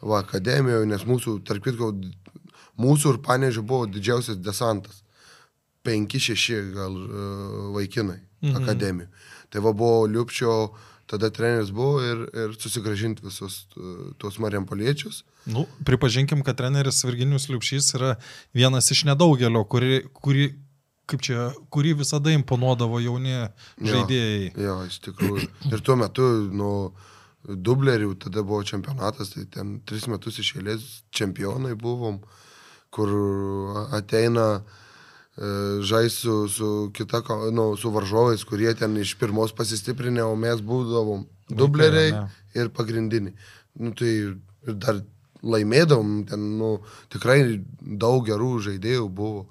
[0.00, 1.92] va, akademijoje, nes mūsų, tarp kitko,
[2.80, 5.02] mūsų ir panežių buvo didžiausias desantas.
[5.84, 8.56] 5-6 gal uh, vaikinai Mhm.
[8.56, 9.08] akademijų.
[9.52, 10.52] Tai va buvo Liupčio,
[11.10, 15.24] tada treneris buvo ir, ir susigražinti visus uh, tuos Marijampoliečius.
[15.44, 18.14] Nu, pripažinkim, kad treneris Virginijus Liupšys yra
[18.54, 20.54] vienas iš nedaugelio, kuri, kuri,
[21.10, 23.36] kaip čia, kurį visada imponuodavo jauni
[23.78, 24.52] žaidėjai.
[24.60, 25.48] Jo, iš tikrųjų.
[25.70, 26.70] Ir tuo metu, nu,
[27.44, 32.20] dublerių, tada buvo čempionatas, tai ten tris metus iš eilės čempionai buvom,
[32.94, 33.12] kur
[33.96, 34.62] ateina e,
[35.86, 37.22] žais su, su, kita,
[37.54, 42.26] nu, su varžovais, kurie ten iš pirmos pasistiprinę, o mes būdavom dubleriai ne.
[42.58, 43.34] ir pagrindiniai.
[43.80, 45.00] Nu, tai ir dar
[45.40, 46.74] laimėdavom, ten, nu,
[47.12, 47.40] tikrai
[47.80, 49.46] daug gerų žaidėjų buvo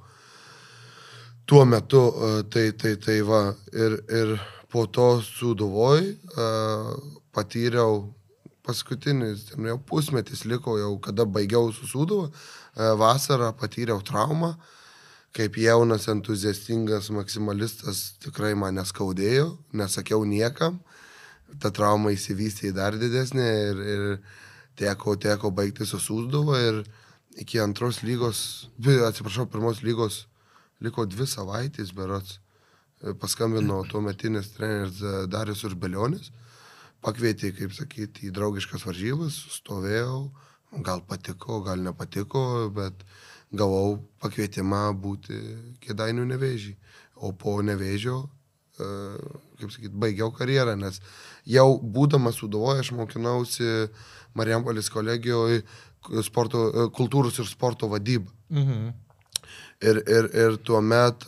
[1.50, 3.40] tuo metu, e, tai, tai, tai va,
[3.74, 4.36] ir, ir
[4.70, 6.04] po to suduvoj
[6.38, 6.92] uh,
[7.34, 8.04] patyriau
[8.62, 14.52] paskutinis, ten jau pusmetis liko, jau kada baigiau su suduva, uh, vasarą patyriau traumą,
[15.34, 20.78] kaip jaunas entuziastingas maksimalistas tikrai mane skaudėjo, nesakiau niekam,
[21.58, 24.08] ta trauma įsivystė į dar didesnį ir, ir
[24.78, 26.84] teko, teko baigti su Sūsduva ir
[27.42, 30.28] iki antros lygos, atsiprašau, pirmos lygos
[30.84, 32.40] liko dvi savaitės berots.
[33.00, 36.32] E, Paskambino tuo metinis treneris e, Darius Urbelionis,
[37.06, 40.30] pakvietė, kaip sakyti, į draugiškas varžybas, stovėjau,
[40.86, 42.44] gal patiko, gal nepatiko,
[42.76, 43.06] bet
[43.56, 45.38] gavau pakvietimą būti
[45.86, 46.76] kėdainių nevėžį.
[47.26, 48.22] O po nevėžio,
[48.80, 48.90] e,
[49.60, 51.02] kaip sakyti, baigiau karjerą, nes
[51.48, 53.90] jau būdamas sudovoje aš mokinausi
[54.38, 55.64] Marijampolės kolegijoje
[56.24, 58.30] sporto, kultūros ir sporto vadybą.
[58.54, 59.09] Mhm.
[59.80, 61.24] Ir, ir, ir tuo met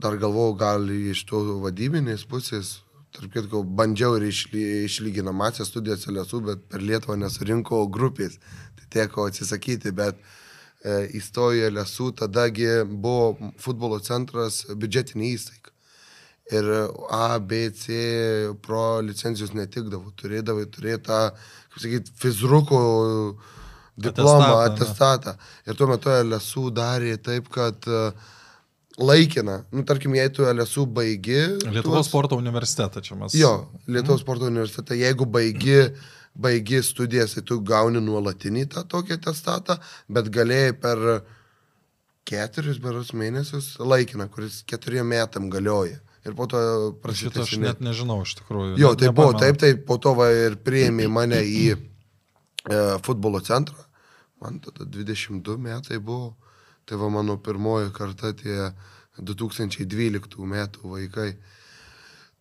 [0.00, 2.80] dar galvojau, gal iš to vadybinės pusės,
[3.14, 8.38] tarp kitko, bandžiau ir išly, išlyginamasias studijas LSU, bet per Lietuvą nesurinko grupės.
[8.78, 15.74] Tai teko atsisakyti, bet e, įstojo LSU, tadagi buvo futbolo centras biudžetinė įstaiga.
[16.50, 16.66] Ir
[17.14, 17.94] A, B, C
[18.64, 20.10] pro licencijos netikdavo.
[20.18, 21.20] Turėdavai turėti tą,
[21.70, 22.80] kaip sakyti, fizruko
[24.04, 25.34] diplomą, Atestatą.
[25.66, 28.02] Ir tuo metu LSU darė taip, kad e,
[29.00, 31.38] laikina, nu tarkim, jei tu LSU baigi.
[31.66, 33.34] Lietuvos tuos- sporto universitetą čia mes.
[33.38, 33.52] Jo,
[33.88, 35.78] Lietuvos sporto universitete, jeigu baigi,
[36.34, 41.04] baigi studijas, tai tu gauni nuolatinį tą tokį testatą, bet galėjai per
[42.30, 45.98] keturis beros mėnesius laikiną, kuris keturiem metam galioja.
[46.28, 46.58] Ir po to
[47.16, 48.74] Šitą aš net nežinau iš tikrųjų.
[48.78, 51.78] Jo, tai buvo taip, tai po to va ir priėmė mane į e,
[53.06, 53.86] futbolo centrą.
[54.40, 56.36] Man tada 22 metai buvo.
[56.84, 58.72] Tai va mano pirmoji karta tie
[59.20, 61.34] 2012 metų vaikai.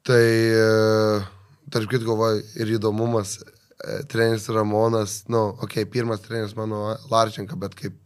[0.08, 1.22] Tai, e,
[1.70, 7.60] tarp kitko, va, ir įdomumas, e, treneris Ramonas, nu, okei, okay, pirmas treneris mano Larčenka,
[7.60, 7.98] bet kaip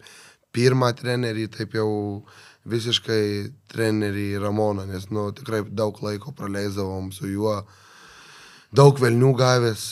[0.54, 2.26] pirmą trenerį, taip jau
[2.70, 3.24] visiškai
[3.72, 7.60] trenerį Ramoną, nes, nu, tikrai daug laiko praleisdavom su juo,
[8.74, 9.88] daug velnių gavęs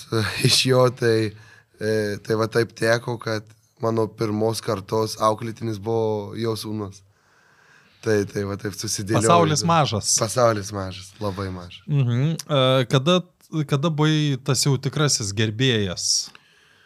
[0.50, 1.32] iš jo, tai,
[1.78, 3.46] e, tai va taip teko, kad
[3.84, 7.02] mano pirmos kartos auklėtinis buvo jo sūnus.
[8.02, 9.22] Tai, tai va taip susidėliojo.
[9.28, 10.15] Pasaulis mažas.
[10.17, 11.84] Pasaulis mažas, labai mažas.
[11.86, 12.32] Mhm.
[12.50, 13.20] E, Kada,
[13.70, 16.08] kada buvai tas jau tikrasis gerbėjas?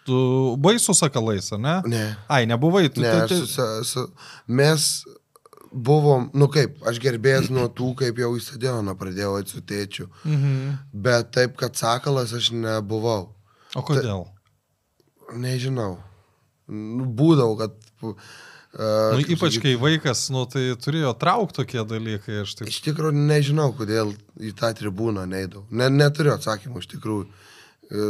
[0.05, 0.17] Tu
[0.59, 1.77] buvai su sakalais, ne?
[1.89, 2.03] Ne.
[2.27, 2.89] Ai, nebuvai.
[2.91, 4.03] Tu, Ne, aš tu, su, su,
[4.47, 4.89] mes
[5.71, 10.09] buvom, nu kaip, aš gerbėjęs nuo tų, kaip jau į stadioną pradėjau eit su tėčiu.
[10.27, 10.75] mhm.
[10.93, 13.31] Bet taip, kad sakalas aš nebuvau.
[13.75, 14.27] O kodėl?
[15.33, 15.97] Nežinau.
[16.71, 17.79] Nu, būdavau, kad...
[18.05, 18.19] Uh,
[18.75, 22.67] Nu, ypač kai vaikas, nu, tai turėjo traukti tokie dalykai, aš taip.
[22.67, 25.61] Iš tikrųjų nežinau, kodėl į tą tribūną neįdau.
[25.71, 27.29] Ne, neturiu atsakymų iš tikrųjų.
[27.87, 28.09] E,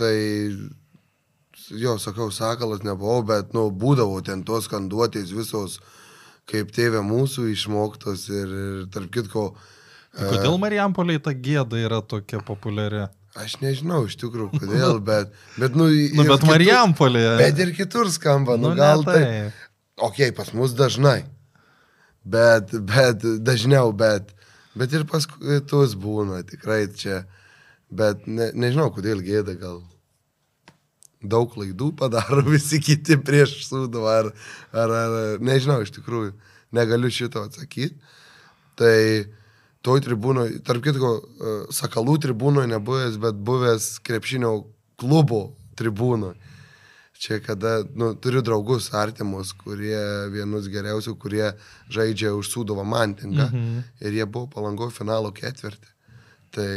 [0.00, 0.16] Tai,
[1.76, 5.76] jo, sakau, sakalas nebuvau, bet, nu, būdavau ten tos skanduotės visos,
[6.48, 9.44] kaip tėvė mūsų išmoktos ir, ir tarp kitko,
[10.10, 13.04] Tai kodėl Marijampoliai ta gėda yra tokia populiari?
[13.38, 15.86] Aš nežinau iš tikrųjų, kodėl, bet, bet, nu,
[16.18, 17.36] Nu, bet Marijampolėje.
[17.40, 19.20] Bet ir kitur skamba, nu, Nu, gal tai.
[19.22, 19.66] taip.
[20.00, 21.22] Ok, pas mus dažnai.
[22.24, 24.32] Bet, bet, dažniau, bet,
[24.76, 27.24] bet ir pas kitus būna, tikrai čia.
[27.90, 29.80] Bet ne, nežinau, kodėl gėda gal.
[31.20, 34.30] Daug klaidų padaro visi kiti prieš sūduvą, ar,
[34.72, 36.32] ar, ar, nežinau, iš tikrųjų,
[36.76, 37.96] negaliu šito atsakyti.
[38.80, 38.96] Tai
[39.86, 44.52] toj tribūnoje, tarp kitko, e, sakalų tribūnoje nebuvęs, bet buvęs krepšinio
[45.00, 46.36] klubo tribūnoje.
[47.20, 50.00] Čia kada, nu, turiu draugus artimus, kurie
[50.32, 51.50] vienus geriausių, kurie
[51.92, 53.44] žaidžia už Sūdovą mantingą.
[53.50, 53.82] Mhm.
[54.00, 55.90] Ir jie buvo palango finalo ketvirtį.
[56.56, 56.70] Tai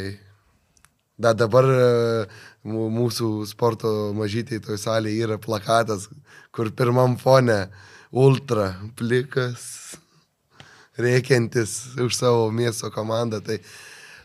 [1.16, 2.26] da, dabar e,
[2.68, 6.10] mū- mūsų sporto mažytėje toje salėje yra plakatas,
[6.52, 7.70] kur pirmam fone
[8.12, 9.96] ultra plikas,
[10.98, 13.42] reikiantis už savo miesto komandą.
[13.42, 13.60] Tai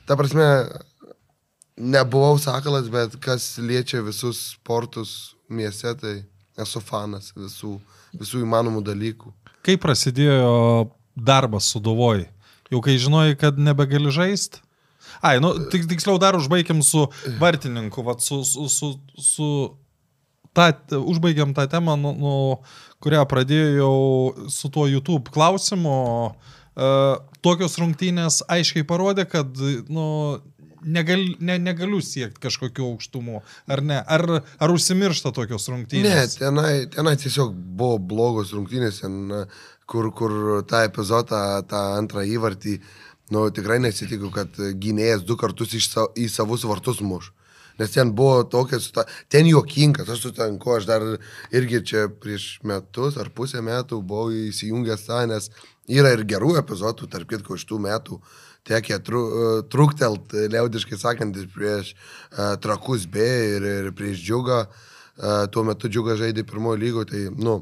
[0.07, 0.69] ta prasme,
[1.77, 6.15] nebuvau sakalas, bet kas liečia visus sportus mieste, tai
[6.59, 7.79] esu fanas visų,
[8.19, 9.33] visų įmanomų dalykų.
[9.65, 12.27] Kaip prasidėjo darbas su Dovoj?
[12.69, 14.61] Jau kai žinojai, kad nebegali žaisti?
[15.25, 17.07] Ai, nu, tik, tiksliau dar užbaigiam su
[17.41, 19.49] vartininku, vat, su, su, su, su
[20.55, 22.35] ta, užbaigiam tą temą, nu, nu,
[23.03, 25.97] kurią pradėjau su tuo YouTube klausimu.
[26.29, 26.58] Uh,
[27.43, 29.57] tokios rungtynės aiškiai parodė, kad
[29.91, 30.05] nu,
[30.87, 33.41] negal, ne, negaliu siekti kažkokių aukštumų.
[33.75, 33.99] Ar ne?
[34.07, 34.25] Ar,
[34.63, 36.37] ar užsimiršta tokios Ne, rungtynės?
[36.39, 39.19] tenai, tenai tiesiog buvo blogos rungtynės, ten,
[39.89, 42.79] kur, kur tą epizodą, tą antrą įvartį,
[43.35, 47.33] nu, tikrai nesitikiu, kad gynėjas du kartus sa- į savus vartus muš.
[47.79, 51.03] Nes ten buvo tokia, situa- ten juokingas, aš sutinku, aš dar
[51.55, 55.51] irgi čia prieš metus ar pusę metų buvau įsijungęs tą, nes
[55.89, 58.21] yra ir gerų epizodų, tarp kitko, iš tų metų
[58.69, 59.23] tekia tru,
[59.73, 63.25] truktelt, liaudiškai sakant, prieš uh, trakus B
[63.57, 64.61] ir, ir prieš džiugą.
[65.19, 67.59] Uh, tuo metu džiugą žaidė pirmojo lygo, tai, nu,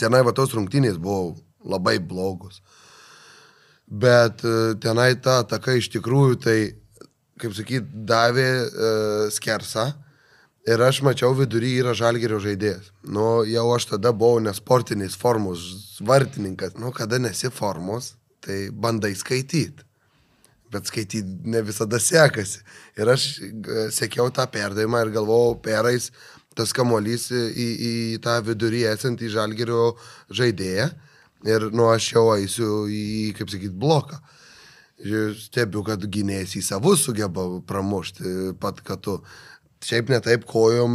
[0.00, 2.62] tenai va tos rungtynės buvo labai blogos.
[3.86, 6.58] Bet uh, tenai ta ataka iš tikrųjų, tai,
[7.42, 9.92] kaip sakyt, davė uh, skersą.
[10.66, 12.88] Ir aš mačiau vidury yra žalgerio žaidėjas.
[13.06, 15.60] Nu, jau aš tada buvau nesportinis formos
[16.02, 16.74] vartininkas.
[16.74, 19.86] Nu, kada nesi formos, tai bandai skaityti.
[20.74, 22.64] Bet skaityti ne visada sekasi.
[22.98, 26.10] Ir aš e, sekiau tą perdavimą ir galvojau, perais
[26.58, 29.92] tas kamuolys į, į tą vidurį esantį žalgerio
[30.34, 30.90] žaidėją.
[31.46, 34.18] Ir nu, aš jau eisiu į, kaip sakyt, bloką.
[35.38, 39.20] Stebiu, kad gynėjas į savus sugeba pramušti pat, kad tu.
[39.86, 40.94] Šiaip ne taip kojom,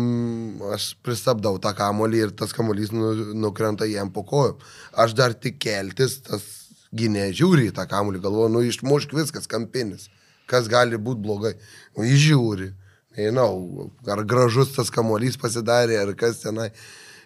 [0.76, 4.58] aš pristabdau tą kamolį ir tas kamolys nu, nukrenta jam po kojom.
[5.00, 6.44] Aš dar tik keltis, tas
[6.92, 10.10] gynėjas žiūri į tą kamolį, galvoju, nu išmušk viskas, kampinis.
[10.52, 11.54] Kas gali būti blogai?
[11.96, 12.72] O jis žiūri.
[13.16, 16.72] Nežinau, ar gražus tas kamolys pasidarė, ar kas tenai.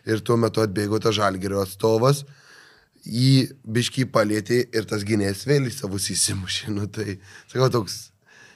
[0.06, 2.28] Ir tuo metu atbėgo tas žalgerio atstovas,
[3.10, 6.74] jį biškį palėtė ir tas gynėjas vėl į savus įsimušė.
[6.78, 7.18] Nu, tai,
[7.50, 8.04] sakau, toks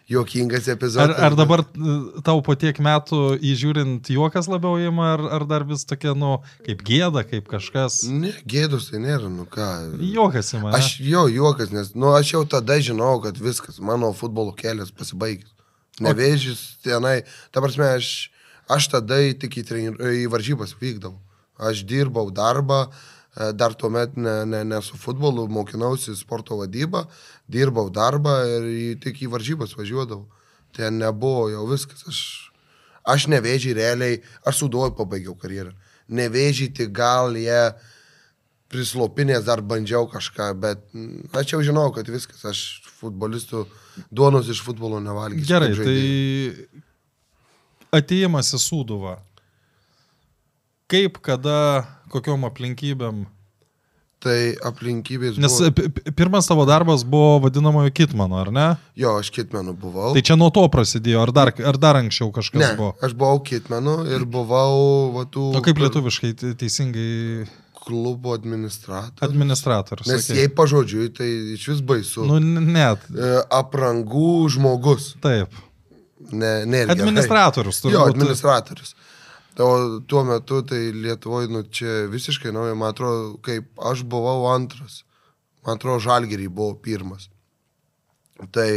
[0.10, 1.20] juokingas Ar, epizodas.
[1.20, 5.86] ar dabar e, tau po tiek metų įžiūrint juokas labiau įima, ar, ar dar vis
[5.88, 8.02] tokia, nu, kaip gėda, kaip kažkas?
[8.10, 9.70] Ne, gėdos tai nėra, nu ką.
[10.02, 10.74] Juokas įima.
[10.80, 15.54] Aš jo juokas, nes, nu, aš jau tada žinojau, kad viskas, mano futbolo kelias pasibaigęs.
[16.00, 18.32] Nevėžys tenai, ta prasme, aš,
[18.72, 21.20] aš tada tik į, trenir, į varžybas vykdavau.
[21.60, 23.19] Aš dirbau darbą, e,
[23.56, 27.06] dar tuomet ne, ne, ne su futbolu, mokinausi sporto vadybą,
[27.48, 30.28] dirbau darbą ir tik į varžybas važiuodavau.
[30.76, 32.04] Ten nebuvo jau viskas.
[32.10, 32.20] Aš,
[33.16, 35.74] aš nevėžiai realiai, aš suduoju pabaigiau karjerą.
[36.10, 37.64] Nevėžiai tik gal jie
[38.70, 42.60] prislopinės dar bandžiau kažką, bet mm, aš jau žinau, kad viskas, aš
[43.00, 43.64] futbolistų
[44.14, 45.50] duonos iš futbolo nevalgysiu.
[45.50, 46.84] Gerai, tai
[48.00, 49.16] ateimas į Sūduvą.
[50.90, 53.26] kaip, kada, kokiom aplinkybėm.
[54.20, 54.36] Tai
[54.68, 55.70] aplinkybės Nes buvo...
[55.78, 58.66] pi- pi- pirmas tavo darbas buvo vadinamojo kitmano, ar ne?
[59.00, 60.10] Jo, aš kitmenu buvau.
[60.18, 62.90] Tai čia nuo to prasidėjo, ar dar, ar dar anksčiau kažkas ne, buvo?
[63.00, 67.48] aš buvau kitmenu ir buvau va, tų O kaip lietuviškai te- teisingai
[67.80, 69.24] klubo administratorius.
[69.30, 70.12] administratorius?
[70.12, 70.42] Nes sakei?
[70.44, 72.28] jei pažodžiui, tai iš vis baisu.
[72.28, 73.08] Nu, net.
[73.16, 75.14] E, Aprangų žmogus.
[75.24, 75.56] Taip.
[76.36, 76.84] Ne, ne.
[76.92, 78.18] Administratorius, Jo, turbūt.
[78.20, 78.92] administratorius.
[79.60, 85.02] O tuo metu tai Lietuvoje, nu čia visiškai nauja, man atrodo, kaip aš buvau antras.
[85.66, 87.28] Man atrodo, Žalgirį buvau pirmas.
[88.56, 88.70] Tai,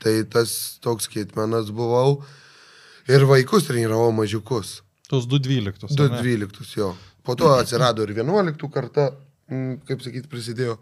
[0.00, 2.22] tai tas toks skaitmenas buvau.
[3.08, 4.78] Ir vaikus treniravau mažiukus.
[5.10, 5.92] Tuos 212.
[5.92, 6.22] Du ar ne?
[6.24, 6.94] 12 jo.
[7.24, 9.10] Po to atsirado ir 11 kartą,
[9.52, 10.78] mm, kaip sakyti, prisidėjo.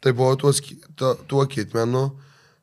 [0.00, 2.06] Tai buvo ki- ta- tuo kitmenu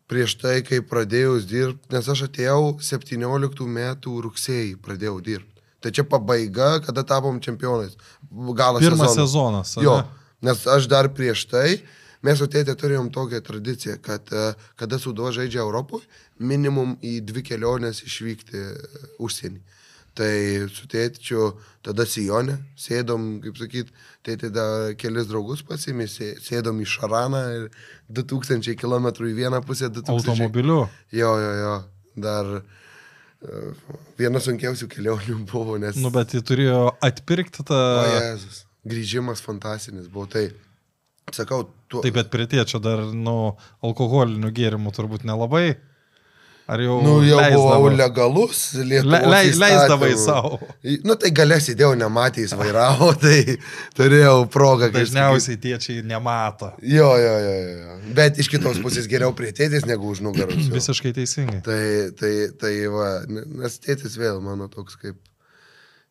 [0.10, 5.53] prieš tai, kai pradėjau dirbti, nes aš atėjau 17 metų rugsėjai, pradėjau dirbti.
[5.84, 7.98] Tai čia pabaiga, kada tapom čempionais.
[8.56, 9.64] Galas Pirmas sezono.
[9.68, 9.76] sezonas.
[9.84, 10.48] Jo, ne?
[10.48, 11.82] nes aš dar prieš tai,
[12.24, 16.08] mes su tėtė turėjom tokią tradiciją, kad e, kada suduo žaidžia Europoje,
[16.40, 18.70] minimum į dvi keliones išvykti e,
[19.20, 19.60] užsienį.
[20.14, 20.30] Tai
[20.70, 21.48] su tėčiu
[21.82, 23.88] tada Sijonė, sėdom, kaip sakyt,
[24.24, 27.64] tėtė dar kelis draugus pasimė, sė- sėdom į Šaraną ir
[28.14, 30.14] 2000 km į vieną pusę, 2000.
[30.14, 30.84] Automobiliu.
[31.12, 31.74] Jo, jo, jo,
[32.16, 32.52] dar
[34.20, 35.98] viena sunkiausių kelionių buvo, nes...
[36.00, 37.80] Nu, bet jį turėjo atpirkti tą...
[38.02, 40.28] O Jėzus, grįžimas fantastinis buvo.
[40.32, 40.46] Tai,
[41.36, 42.04] sakau, tu...
[42.06, 45.76] Taip, bet prie tėčio dar, nu, alkoholinių gėrimų turbūt nelabai.
[46.68, 46.98] Ar jau...
[47.04, 47.90] Nu, jau buvau leisdavo?
[48.00, 50.24] legalus, Le, Lietuvos le, leisdavai įstatymų.
[50.24, 50.60] savo.
[51.04, 53.58] Nu, tai galę sėdėjau, nematė, jis vairavo, tai
[53.98, 54.88] turėjau progą.
[54.96, 56.72] Dažniausiai tėčiai nemato.
[56.80, 57.98] Jo, jo, jo, jo.
[58.16, 60.72] Bet iš kitos pusės geriau prie tėtės negu už nugaros.
[60.72, 61.60] Visiškai teisingai.
[61.68, 61.82] Tai,
[62.20, 65.20] tai, tai va, nes tėtis vėl mano toks kaip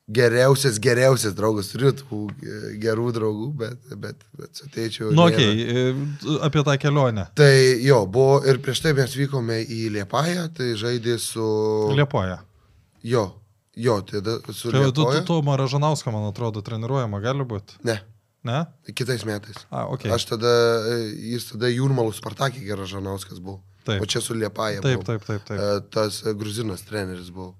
[0.08, 1.70] geriausias, geriausias draugas.
[1.72, 5.10] Turiu tų e, gerų draugų, bet, bet, bet su tėčiu.
[5.14, 7.28] Nu, okei, okay, apie tą kelionę.
[7.38, 7.52] Tai
[7.84, 11.46] jo, buvo ir prieš tai mes vykome į Liepają, tai žaidė su...
[11.96, 12.40] Liepoja.
[13.06, 13.28] Jo,
[13.74, 17.82] jo, tai da, su Tai tu, tu, tu Maražanausko, man atrodo, treniruojama gali būti.
[17.86, 18.00] Ne,
[18.42, 18.66] Ne?
[18.94, 19.54] kitais metais.
[19.70, 19.86] A.
[19.94, 20.10] Okay.
[20.10, 20.50] Aš tada,
[20.90, 20.96] e,
[21.30, 23.60] jis tada Jūrmalų Spartakį Geražanauskas buvo.
[23.86, 24.02] Taip.
[24.02, 24.82] O čia su Liepaja.
[24.82, 25.58] Taip, taip, taip, taip.
[25.58, 27.54] E, Tas e, gruzinas treneris buvo.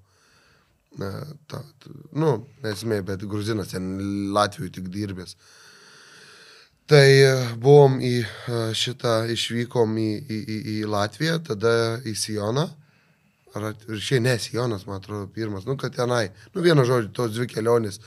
[1.01, 1.09] Na,
[1.49, 3.87] ta, ta, nu, nesmė, bet gruzinas ten
[4.35, 5.35] Latvijoje tik dirbęs.
[6.89, 7.31] Tai e,
[7.63, 11.73] buvom į e, šitą, išvykom į, į, į, į Latviją, tada
[12.05, 12.67] į Sijoną.
[13.55, 15.65] Ar at- ir šiai ne Sijonas, man atrodo, pirmas.
[15.69, 16.27] Nu, kad tenai.
[16.53, 18.01] Nu, vieno žodžio, tos dvi kelionės.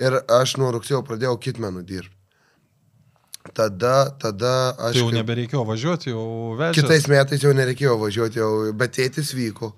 [0.00, 2.16] Ir aš nuo rugsėjo pradėjau kitmenų dirbti.
[3.56, 4.98] Tada, tada aš...
[4.98, 6.24] Tai jau nebereikėjo važiuoti, jau
[6.58, 6.82] vežė.
[6.82, 9.72] Kitais metais jau nereikėjo važiuoti, jau, bet tėtis vyko.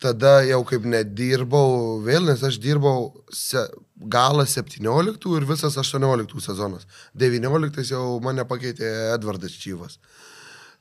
[0.00, 3.60] Tada jau kaip nedirbau vėl, nes aš dirbau se,
[4.00, 6.86] galą 17 ir visas 18 sezonas.
[7.20, 9.98] 19 jau mane pakeitė Edvardas Čyvas.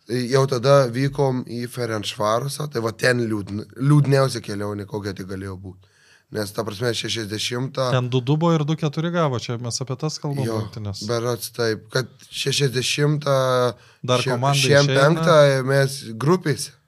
[0.10, 5.86] Jau tada vykom į Ferenšvarusą, tai va ten liūdn, liūdniausia kelionė, kokia tai galėjo būti.
[6.34, 7.76] Nes ta prasme 60...
[7.76, 10.46] Ten 2 dubo ir 2-4 gavo, čia mes apie tas kalbam.
[10.46, 11.04] Jo, rungtynes.
[11.10, 15.00] berats taip, kad 60 Dar komanda Šiem išeina.
[15.00, 16.79] penktą mes grupėse.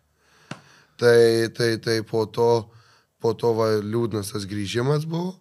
[1.02, 2.50] Tai, tai, tai po to,
[3.22, 5.34] po to va, liūdnas tas grįžimas buvo.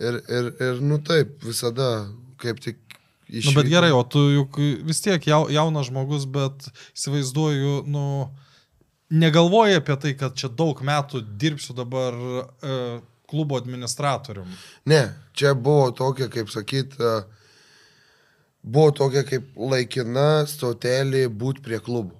[0.00, 2.06] Ir, ir, ir nu taip, visada
[2.40, 2.78] kaip tik
[3.28, 3.50] iš...
[3.50, 8.04] Nu, bet gerai, o tu juk vis tiek jau, jaunas žmogus, bet įsivaizduoju, nu,
[9.10, 12.78] negalvoji apie tai, kad čia daug metų dirbsiu dabar e,
[13.28, 14.48] klubo administratorium.
[14.88, 15.02] Ne,
[15.36, 17.18] čia buvo tokia, kaip sakyt, e,
[18.62, 22.16] buvo tokia kaip laikina stotelė būti prie klubų.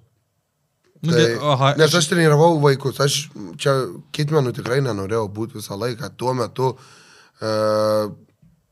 [0.99, 3.29] Nu, Tai, aha, nes aš treniravau vaikus, aš
[3.61, 3.75] čia
[4.15, 6.09] kitmenų tikrai nenorėjau būti visą laiką.
[6.19, 8.09] Tuo metu uh,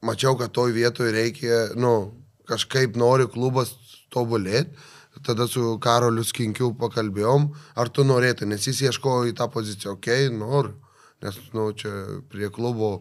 [0.04, 1.94] mačiau, kad toj vietoje reikia, nu,
[2.50, 3.72] kažkaip nori klubas
[4.14, 4.76] tobulėti.
[5.26, 7.48] Tada su Karoliu Skinkiu pakalbėjom,
[7.80, 10.76] ar tu norėtum, nes jis ieškojo į tą poziciją, okei, okay, noriu.
[11.26, 11.90] Nes, nu, čia
[12.30, 13.00] prie klubo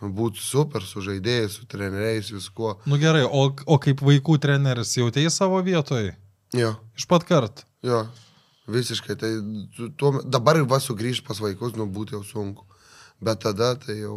[0.00, 2.78] būtų super su žaidėjais, su treneriais, viskuo.
[2.88, 6.14] Nu gerai, o, o kaip vaikų treneris jautėjai savo vietoje?
[6.56, 6.72] Jo.
[6.96, 7.66] Iš pat kart.
[7.84, 8.06] Jo,
[8.72, 9.16] visiškai.
[9.20, 9.30] Tai
[9.76, 12.66] tu- tuo, dabar va sugrįžti pas vaikus, nu, būtų jau sunku.
[13.20, 14.16] Bet tada tai jau,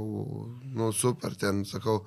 [0.63, 2.05] nu, super, ten, sakau,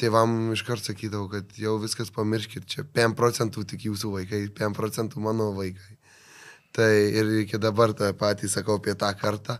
[0.00, 5.22] tėvam iškart sakydavau, kad jau viskas pamirškit, čia 5 procentų tik jūsų vaikai, 5 procentų
[5.24, 5.96] mano vaikai.
[6.74, 9.58] Tai ir iki dabar tą patį sakau apie tą kartą.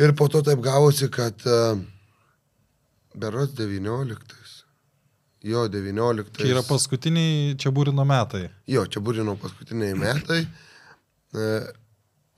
[0.00, 1.78] Ir po to taip gavosi, kad uh,
[3.14, 4.39] berots 19.
[5.42, 6.34] Jo, 19.
[6.36, 8.50] Čia yra paskutiniai čia būrino metai.
[8.68, 10.42] Jo, čia būrino paskutiniai metai.
[11.32, 11.46] E,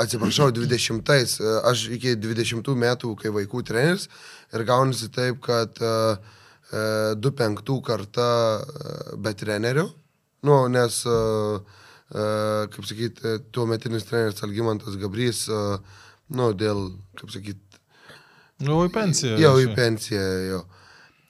[0.03, 4.07] atsiprašau, 20-ais, e, aš iki 20 metų, kai vaikų treneris,
[4.55, 6.21] ir gaunasi taip, kad uh,
[7.19, 8.29] 2-5 karta
[8.61, 9.87] uh, be trenerių,
[10.47, 11.03] nu, nes,
[12.13, 16.81] kaip sakyti, tuo metinis treneris Algymantas Gabrys, nu, dėl,
[17.17, 17.79] kaip sakyti,
[18.63, 19.37] Jau į pensiją.
[19.41, 20.59] jau į pensiją, jo.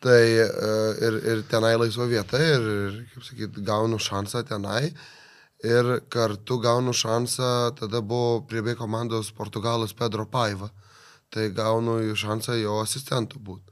[0.03, 2.65] Tai uh, ir, ir tenai laisva vieta ir,
[3.13, 4.89] kaip sakyti, gaunu šansą tenai.
[5.63, 10.73] Ir kartu gaunu šansą, tada buvo prie B komandos Portugalas Pedro Paiva.
[11.31, 13.71] Tai gaunu šansą jo asistentų būti.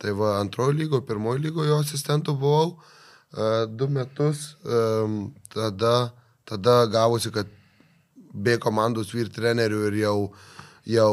[0.00, 4.58] Tai va antrojo lygo, pirmojo lygo jo asistentų buvau uh, du metus.
[4.68, 6.12] Um, tada,
[6.44, 7.48] tada gavosi, kad
[8.34, 10.16] B komandos vyr trenerių ir jau,
[10.84, 11.12] jau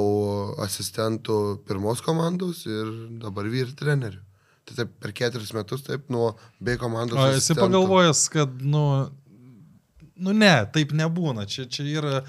[0.60, 2.92] asistentų pirmos komandos ir
[3.24, 4.27] dabar vyr trenerių.
[4.68, 7.16] Tai taip per keturis metus, taip nuo B komandos.
[7.16, 8.84] O esi pagalvojęs, kad, nu,
[10.20, 11.46] nu ne, taip nebūna.
[11.48, 12.22] Čia, čia yra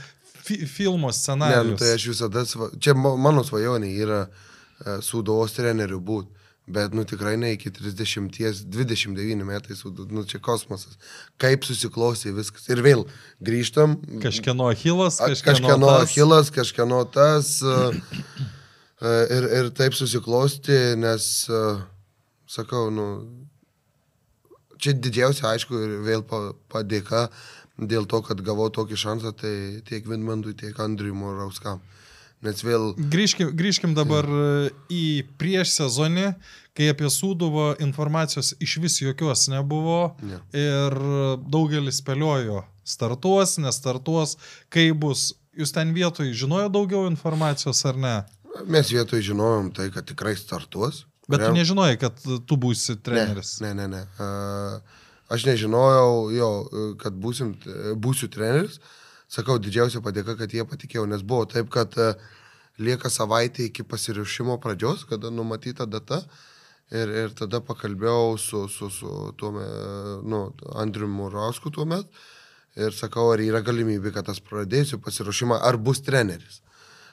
[0.49, 1.71] fi filmo Ne, scenarijus.
[1.73, 2.71] nu, tai aš visada, sva...
[2.81, 6.31] čia ma- mano svajonė yra uh, sūduvos treneriu būti,
[6.69, 9.77] bet nu tikrai ne iki 30, 29 metai,
[10.13, 10.97] nu čia kosmosas.
[11.41, 12.69] Kaip susiklostė viskas.
[12.73, 13.05] Ir vėl
[13.45, 13.99] grįžtam.
[14.23, 16.07] Kažkieno achilas, kažkieno, kažkieno tas.
[16.09, 17.53] achilas, kažkieno tas.
[17.65, 17.93] Uh,
[19.03, 21.81] uh, ir, ir taip susiklosti, nes, uh,
[22.49, 23.07] sakau, nu,
[24.79, 27.29] čia didžiausia, aišku, ir vėl pa- padėka
[27.79, 29.55] dėl to, kad gavau tokį šansą, tai
[29.87, 31.81] tiek Vinmandui, tiek Andriui Morauskam.
[32.43, 35.05] Nes vėl Grįžkim, grįžkim dabar e, į
[35.41, 36.29] prieš sezonį,
[36.79, 40.39] kai apie Sūduvą informacijos iš vis jokios nebuvo Ne.
[40.55, 40.95] ir
[41.51, 44.37] daugelis spėliojo, startuos, nestartuos,
[44.71, 45.33] kaip bus.
[45.59, 48.17] Jūs ten vietoj žinojo daugiau informacijos ar ne?
[48.71, 51.05] mes vietoj žinojom tai, kad tikrai startuos.
[51.29, 53.59] Bet tu nežinojai, kad tu būsi treneris.
[53.61, 54.01] Ne, ne, ne.
[54.01, 54.25] ne.
[54.25, 55.05] Uh,
[55.35, 56.49] aš nežinojau, jo,
[57.03, 57.53] kad būsim,
[58.01, 58.79] būsiu treneris.
[59.29, 62.17] Sakau, didžiausia padėka, kad jie patikėjo, nes buvo taip, kad uh,
[62.81, 66.23] lieka savaitė iki pasirišimo pradžios, kada numatyta data.
[66.89, 69.69] Ir, ir tada pakalbėjau su, su, su tuo, me-
[70.25, 70.47] nu,
[70.81, 72.09] Andriu Murausku tuo metu.
[72.79, 76.63] Ir sakau, ar yra galimybė, kad aš pradėsiu pasiruošimą, ar bus treneris.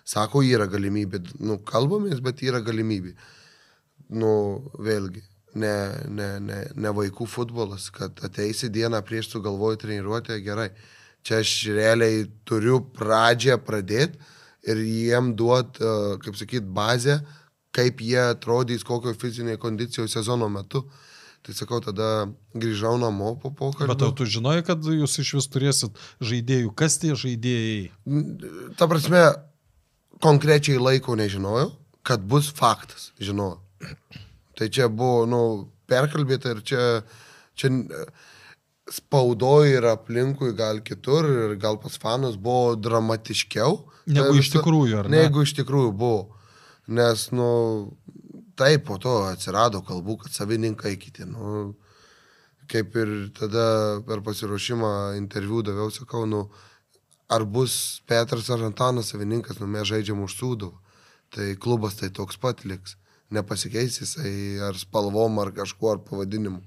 [0.07, 3.17] Sako, yra galimybė, nu, kalbamės, bet yra galimybė
[4.09, 4.33] nu,
[4.81, 5.23] vėlgi,
[5.55, 5.75] ne,
[6.11, 10.69] ne, ne, ne vaikų futbolas, kad ateisi dieną prieš tu galvoji treniruotę, gerai.
[11.25, 14.19] Čia aš realiai turiu pradžią pradėti
[14.69, 17.19] ir jiem duot, uh, kaip sakyt, bazę,
[17.75, 20.85] kaip jie atrodys, kokio fizinėje kondicijoje sezono metu.
[21.45, 22.25] Tai sakau, tada
[22.57, 23.91] grįžau namo po pokalbio.
[23.93, 26.71] Bet ar tu žinojai, kad jūs iš vis turėsit žaidėjų?
[26.77, 27.91] Kas tie žaidėjai?
[28.79, 29.21] Ta prasme,
[30.25, 31.69] konkrečiai laiko nežinojau,
[32.05, 33.64] kad bus faktas, žinojau.
[34.55, 35.41] Tai čia buvo, nu,
[35.89, 36.83] perkalbėta ir čia,
[37.59, 37.71] čia
[38.91, 43.79] spaudoje ir aplinkui, gal kitur, ir gal pas fanus buvo dramatiškiau.
[44.13, 45.25] Negu Ta iš tikrųjų, ar ne?
[45.25, 46.37] Negu iš tikrųjų buvo.
[46.87, 47.49] Nes, nu,
[48.59, 51.73] taip, po to atsirado kalbų, kad savininkai kiti, nu,
[52.69, 53.65] kaip ir tada
[54.05, 56.45] per pasiruošimą interviu daviau, sakau, nu,
[57.29, 60.71] ar bus Petras ar Antanas savininkas, nu mes žaidžiam už sūdų.
[61.33, 62.95] Tai klubas tai toks pat liks.
[63.33, 66.61] Nepasikeis jisai ar spalvom, ar kažkuo, ar pavadinimu.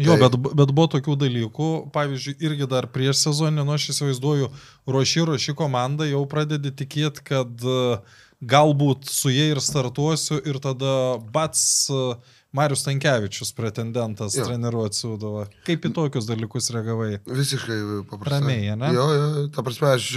[0.00, 4.48] Jo, Tai- bet, bet buvo tokių dalykų, pavyzdžiui, irgi dar prieš sezoną, nu aš įsivaizduoju,
[4.88, 7.98] ruoši, ruoši komandą, jau pradedi tikėti, kad e,
[8.40, 12.14] galbūt su jie ir startuosiu ir tada bats e,
[12.56, 14.44] Marius Tankievičius pretendentas Jo.
[14.48, 15.44] treniruoti Sūduvą.
[15.68, 17.18] Kaip į tokius dalykus reagavai?
[17.28, 17.78] Visiškai
[18.08, 18.40] paprastai.
[18.40, 18.90] Ramiai, ane?
[18.96, 20.08] Jo, jo, ta prasme, aš,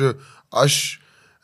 [0.56, 0.80] aš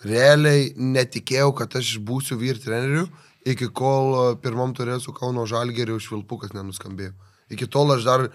[0.08, 3.06] realiai netikėjau, kad aš būsiu vyr treneriu,
[3.48, 7.14] iki kol e, pirmam turėjau su Kauno Žalgeriu švilpukas nenuskambėjo.
[7.52, 8.28] Iki tol aš dar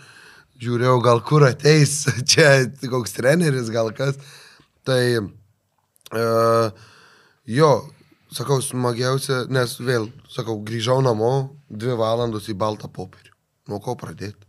[0.62, 4.18] žiūrėjau, gal kur ateis, čia koks treneris, gal kas.
[4.86, 5.02] Tai,
[6.14, 6.68] uh,
[7.50, 7.70] jo,
[8.30, 11.32] sakau, smagiausia, nes vėl, sakau, grįžau namo,
[11.66, 13.34] dvi valandos į baltą popierių.
[13.66, 14.46] Nuo ko pradėti?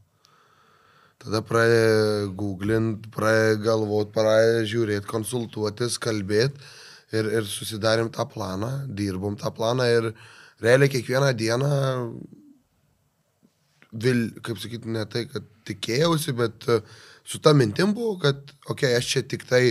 [1.17, 6.61] Tada pradėjo googlint, pradėjo galvoti, pradėjo žiūrėti, konsultuotis, kalbėti
[7.17, 10.11] ir, ir susidarėm tą planą, dirbom tą planą ir
[10.63, 11.69] realiai kiekvieną dieną,
[13.93, 16.79] vil, kaip sakyti, ne tai, kad tikėjausi, bet e,
[17.27, 19.63] su ta mintim buvo, kad, okei, okay, aš čia tik tai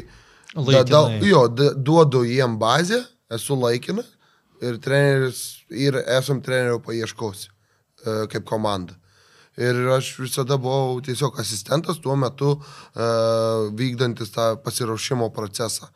[0.55, 0.85] Laikinai.
[0.91, 4.09] da- jo, duodu jiem bazę, esu laikinas
[4.63, 8.97] ir treneris, ir esam trenerio paieškosi e, kaip komanda.
[9.57, 15.89] Ir aš visada buvau tiesiog asistentas tuo metu uh, vykdantis tą pasiruošimo procesą.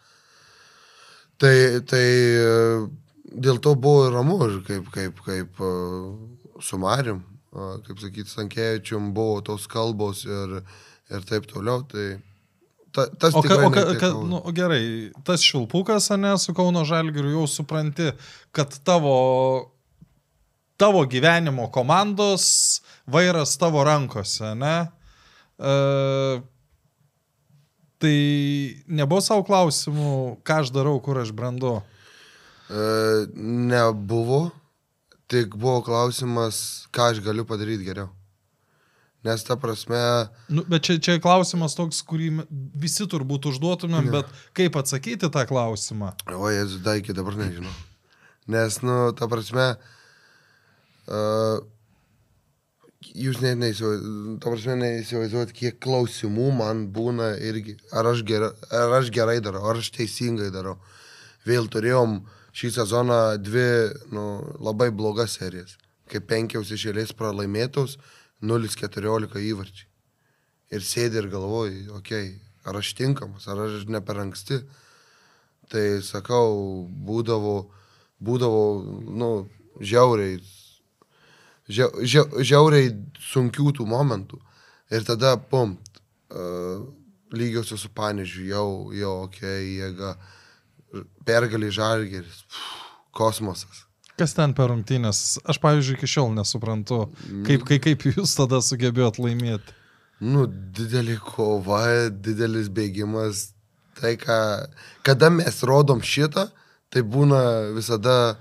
[1.37, 1.53] Tai,
[1.85, 2.07] tai
[2.41, 2.87] uh,
[3.31, 6.15] dėl to buvo ir ramu, ir kaip, kaip, kaip uh,
[6.63, 7.23] su Marium,
[7.55, 10.61] uh, kaip sakyti, Sankievičium buvo tos kalbos ir,
[11.11, 11.85] ir taip toliau.
[11.89, 12.07] Tai
[12.93, 17.39] ta, tas O, ka, o, ka, ka, nu, gerai, tas švilpukas, ne, su Kauno Žalgiriu
[17.39, 18.11] jau supranti,
[18.57, 19.73] kad tavo,
[20.81, 24.77] tavo gyvenimo komandos vairas tavo rankose, ne?
[25.61, 25.75] E,
[28.01, 28.17] tai
[28.89, 31.79] nebuvo savo klausimų, ką aš darau, kur aš brandu.
[32.71, 34.51] E, nebuvo,
[35.31, 38.09] tik buvo klausimas, ką aš galiu padaryti geriau.
[39.27, 39.99] Nes ta prasme,
[40.49, 42.31] Nu, bet čia, čia klausimas toks, kurį
[42.81, 44.11] visi turbūt užduotumėm, Ne.
[44.15, 46.15] bet kaip atsakyti tą klausimą?
[46.33, 47.75] o Jėzus, da iki dabar nežinau.
[48.49, 49.77] Nes, nu, ta prasme,
[51.11, 51.61] uh,
[53.13, 59.67] jūs net neįsivaizduojat, kiek klausimų man būna irgi, ar aš, gera, ar aš gerai darau,
[59.69, 60.79] ar aš teisingai darau.
[61.45, 62.23] Vėl turėjom
[62.57, 63.69] šį sezoną dvi
[64.15, 64.27] nu,
[64.63, 65.77] labai blogas serijas,
[66.11, 67.99] kaip penkiaus iš eilės pralaimėtos,
[68.43, 69.89] 0-14 įvarčiai.
[70.71, 74.61] Ir sėdi ir galvoji, okei, okay, ar aš tinkamas, ar aš ne per anksti.
[75.71, 77.57] Tai sakau, būdavo,
[78.23, 78.63] būdavo,
[79.07, 79.31] nu,
[79.79, 80.41] žiauriai,
[81.71, 82.91] žia, žia, žiauriai
[83.31, 84.41] sunkių tų momentų.
[84.91, 85.77] Ir tada, pum,
[86.35, 86.83] uh,
[87.31, 90.15] lygiosios su panežiu, jau, jau, okei, okay, jėga,
[91.27, 92.45] pergalį žalgeris,
[93.17, 93.85] kosmosas.
[94.21, 95.41] Kas ten per rungtynės?
[95.49, 97.07] Aš, pavyzdžiui, iki šiol nesuprantu,
[97.47, 99.77] kaip, kaip, kaip jūs tada sugebėjot laimėti.
[100.21, 100.45] Nu,
[100.77, 103.51] didelė kova, didelis bėgimas.
[104.01, 104.37] Tai, ką,
[105.05, 106.47] kada mes rodom šitą,
[106.93, 107.41] tai būna
[107.77, 108.37] visada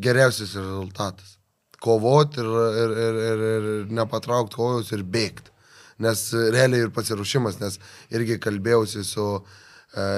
[0.00, 1.38] geriausias rezultatas.
[1.82, 3.42] Kovoti ir, ir, ir, ir,
[3.72, 5.50] ir nepatraukti kojos ir bėgti.
[6.02, 7.76] Nes realiai ir pasiruošimas, nes
[8.12, 9.60] irgi kalbėjausi su uh,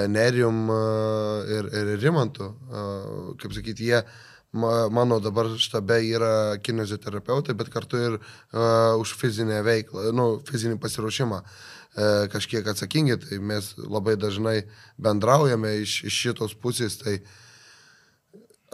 [0.08, 4.00] Nerijum uh, ir, ir Rimantu, uh, kaip sakyti, jie
[4.54, 10.78] ma, mano dabar štabe yra kinezioterapeutai, bet kartu ir uh, už fizinę veiklą, nu, fizinį
[10.82, 14.60] pasiruošimą uh, kažkiek atsakingi, tai mes labai dažnai
[14.94, 17.18] bendraujame iš, iš šitos pusės, tai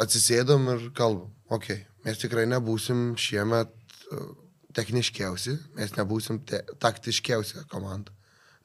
[0.01, 3.73] atsisėdom ir kalbam, okei, okay, mes tikrai nebūsim šiemet
[4.77, 8.13] techniškiausi, mes nebūsim te, taktiškiausia komanda.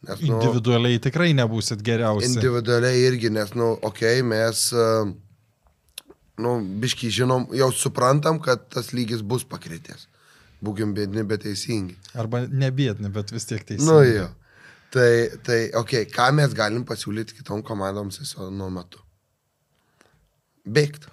[0.05, 2.29] Nes, nu, Individualiai tikrai nebūsit geriausi.
[2.29, 5.09] Individualiai irgi, nes, nu, okei, okay, mes, uh,
[6.41, 10.07] nu, biškai žinom, jau suprantam, kad tas lygis bus pakritęs.
[10.65, 11.97] Būkim bėdini, bet teisingi.
[12.17, 13.89] Arba nebėdni, bet vis tiek teisingai.
[13.91, 14.27] Nu, jo.
[14.95, 15.09] Tai,
[15.43, 19.01] tai okei, okay, ką mes galim pasiūlyti kitom komandom sezono metu?
[20.65, 21.11] Bėgti.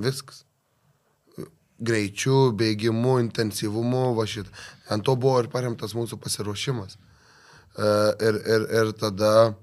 [0.00, 0.44] Viskas.
[1.78, 4.48] Greičiu, bėgimu, intensyvumu, va šit.
[4.90, 6.96] Ant to buvo ir paremtas mūsų pasiruošimas.
[7.78, 7.88] E,
[8.28, 9.54] Ir, ir, ir tada,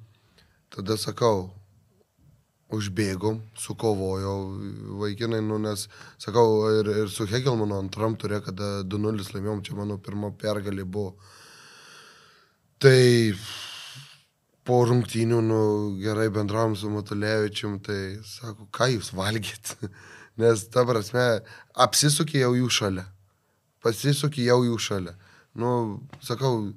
[0.72, 1.50] tada sakau,
[2.76, 4.38] užbėgom, sukovojau
[5.02, 5.86] vaikinai, nu, nes,
[6.22, 11.14] sakau, ir, ir su Hegelmanu antram turė, kada 2-0 laimėjom, čia mano pirma pergalė buvo.
[12.82, 13.36] Tai
[14.66, 15.62] po rungtynių, nu,
[16.02, 19.76] gerai bendravom su Matulevičium, tai sako, ką jūs valgėt?
[20.42, 21.28] Nes, ta prasme,
[21.86, 23.06] apsisukė jau jų šalia.
[23.86, 25.14] Pasisukė jau jų šalia.
[25.56, 25.70] Nu,
[26.26, 26.74] sakau,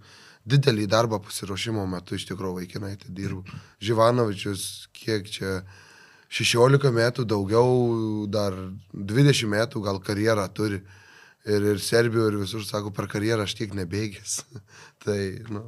[0.48, 3.44] didelį darbą pasiruošimo metu iš tikrųjų vaikinai tai dirbu.
[3.84, 4.62] Živanovičius,
[4.96, 5.58] kiek čia
[6.28, 8.56] 16 metų, daugiau, dar
[8.92, 10.82] 20 metų gal karjerą turi.
[11.48, 14.40] Ir, ir Serbijoje, ir visur, sako, per karjerą aš tiek nebėgęs.
[15.04, 15.62] tai, nu,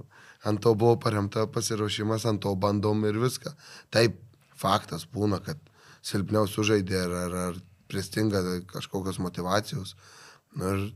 [0.45, 3.55] ant to buvo paremta pasiruošimas, ant to bandom ir viską.
[3.95, 4.19] Taip,
[4.61, 5.61] faktas būna, kad
[6.05, 7.61] silpniau sužaidė ar, ar, ar
[7.91, 9.95] pristinga kažkokios motivacijos.
[10.57, 10.91] Nu, ir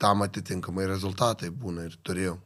[0.00, 2.40] tam atitinkamai rezultatai būna ir turėjom.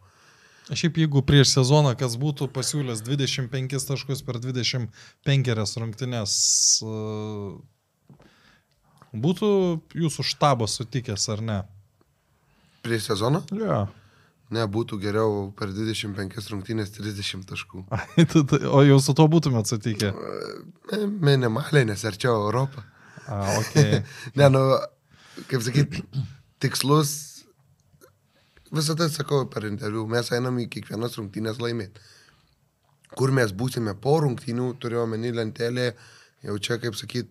[0.72, 6.36] Šiaip jeigu prieš sezoną kas būtų pasiūlęs 25 taškus per 25 rungtynės,
[6.80, 6.86] e,
[9.12, 9.50] būtų
[10.00, 11.58] jūsų štabas sutikęs ar ne?
[12.84, 13.44] Prieš sezoną?
[13.60, 13.84] Ja.
[14.52, 17.84] Ne, būtų geriau per 25 rungtynės 30 taškų.
[18.76, 20.12] o jau su to būtumėt sutikę?
[20.12, 22.84] E, Minimaliai, nes arčiau Europą.
[23.28, 24.00] A, okay.
[24.38, 24.64] ne, nu,
[25.50, 26.00] kaip sakyt,
[26.62, 27.34] tikslus,
[28.77, 32.03] visą tai sakau per interviu, mes einam į kiekvienas rungtynės laimėti.
[33.14, 35.93] Kur mes būsime po rungtynių, turiu omeny lentelė,
[36.45, 37.31] jau čia, kaip sakyt,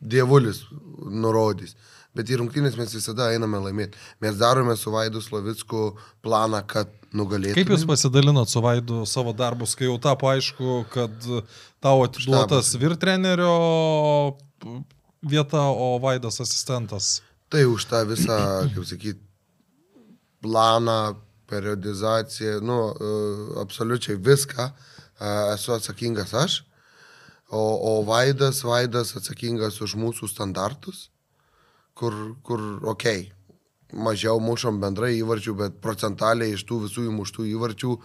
[0.00, 0.64] dievulis
[1.06, 1.76] nurodys.
[2.16, 3.98] Bet į rungtynės mes visada einame laimėti.
[4.24, 5.90] Mes darome su Vaidu Slavicku
[6.24, 7.58] planą, kad nugalėtume.
[7.58, 11.12] Kaip jūs pasidalinot su Vaidu savo darbus, kai jau tapo aišku, kad
[11.84, 12.80] tau atiduotas Štabas.
[12.80, 13.52] vyr trenerio
[15.20, 17.20] vieta, o Vaidas asistentas?
[17.52, 18.38] Tai už tą visą,
[18.72, 19.20] kaip sakyt,
[20.46, 21.14] planą,
[21.50, 24.72] periodizaciją, nu, e, absoliučiai viską e,
[25.54, 26.58] esu atsakingas aš,
[27.50, 31.08] o, o Vaidas, Vaidas atsakingas už mūsų standartus,
[31.94, 32.14] kur,
[32.46, 33.28] kur okay,
[33.94, 37.98] mažiau mušom bendrai įvarčių, bet procentaliai iš tų visų įmuštų įvarčių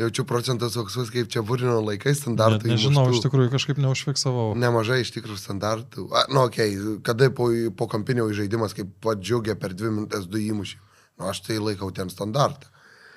[0.00, 2.70] jaučiu procentas toks, kaip čia būrino laikais Net standartų.
[2.72, 4.52] nežinau, iš tikrųjų kažkaip neužfiksavau.
[4.58, 6.06] Nemažai iš tikrųjų standartų.
[6.14, 7.00] A, nu, okei, okay.
[7.06, 10.80] kada po, po kampinio žaidimas, kaip padžiugė per dvi minutės du įmušį.
[11.20, 12.66] Nu, aš tai laikau ten standartą.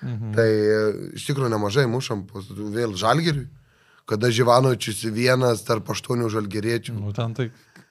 [0.04, 0.34] Mhm.
[0.36, 0.80] Tai e,
[1.16, 2.26] iš tikrųjų nemažai mušam
[2.76, 3.48] vėl žalgeriui.
[4.06, 6.98] Kada Živanočius vienas tarp aštuonių žalgeriečių.
[7.00, 7.46] Nu, ten tai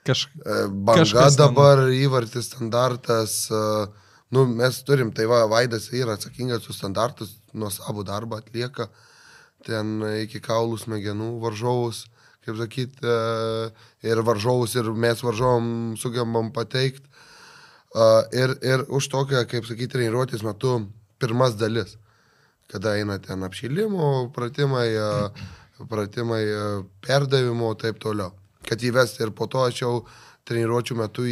[0.05, 0.43] kažkaip.
[0.45, 3.49] E, Banga Kažkas ten- dabar įvartis standartas.
[3.51, 3.87] e,
[4.33, 8.87] Nu, mes turim, tai va, Vaidas yra atsakingas už standartus, nuo savo darbą atlieka
[9.61, 12.07] ten iki kaulų smegenų varžovus,
[12.41, 12.97] kaip sakyt,
[14.01, 17.05] ir varžovus, ir mes varžovom sugebam pateikti.
[17.93, 20.79] Ir, ir už tokią, kaip sakyti, treniruotės metu
[21.21, 21.99] pirmas dalis,
[22.71, 26.63] kada eina ten apšilimo pratimai, e, pratimai e,
[27.05, 28.33] perdavimo ir taip toliau.
[28.65, 29.93] Kad įvesti ir po to aš jau
[30.49, 31.27] treniruočių metu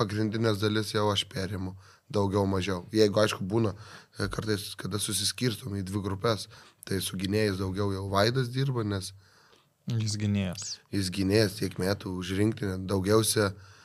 [0.00, 1.76] pagrindinės dalis jau aš perimu
[2.08, 2.86] daugiau mažiau.
[2.94, 6.48] Jeigu aišku būna e, kartais, kada susiskirstom į dvi grupės,
[6.88, 9.12] tai su gynėjais daugiau jau Vaidas dirba, nes
[9.88, 10.78] Jis gynėjas.
[10.92, 13.76] jis gynėjas tiek metų už rinktinę, daugiausia uh,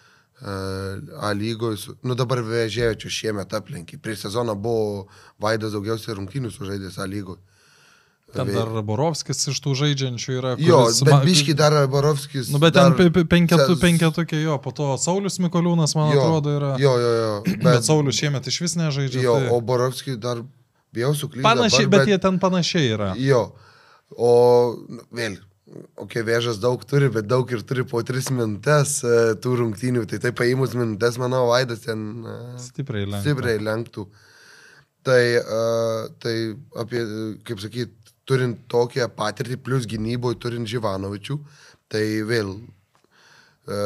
[0.41, 3.99] A lygoj, su- nu dabar vežėjočių šiemet aplenkį.
[4.01, 5.07] Prieš sezoną buvo
[5.39, 7.37] Vaidas daugiausiai rungtynių sužaidęs A lygoj.
[8.33, 10.51] Ten dar Borovskis iš tų žaidžiančių yra.
[10.57, 12.49] Jo, kuris bet ma- biški dar Barovskis.
[12.49, 16.15] Nu, bet dar, ten pe- pe- penketu, Ses- penketukė jo, po to Saulis Mikoliūnas, man
[16.15, 16.71] jo, atrodo, yra.
[16.81, 17.41] Jo, jo, jo.
[17.45, 19.21] Bet, Bet, bet Saulis šiemet iš vis nežaidžia.
[19.21, 19.49] jo, tai...
[19.53, 20.41] o Barovskis dar
[20.91, 21.45] bijau suklydti.
[21.45, 23.13] Panašiai, bet jie ten panašiai yra.
[23.21, 23.53] Jo.
[24.17, 24.77] O
[25.13, 25.37] vėl,
[25.99, 30.05] okay, vėžas daug turi, bet daug ir turi po tris minutės e, tų rungtynių.
[30.09, 33.23] Tai taip paėmus minutės, manau, Vaidas ten e, Stipriai lenktų.
[33.25, 34.05] stipriai lenktų.
[35.03, 35.63] Tai, e,
[36.23, 36.35] tai
[36.83, 37.03] apie,
[37.47, 37.95] kaip sakyt,
[38.29, 41.39] turint tokią patirtį, plus gynyboje turint Živanovičių,
[41.91, 42.55] tai vėl
[43.67, 43.81] e,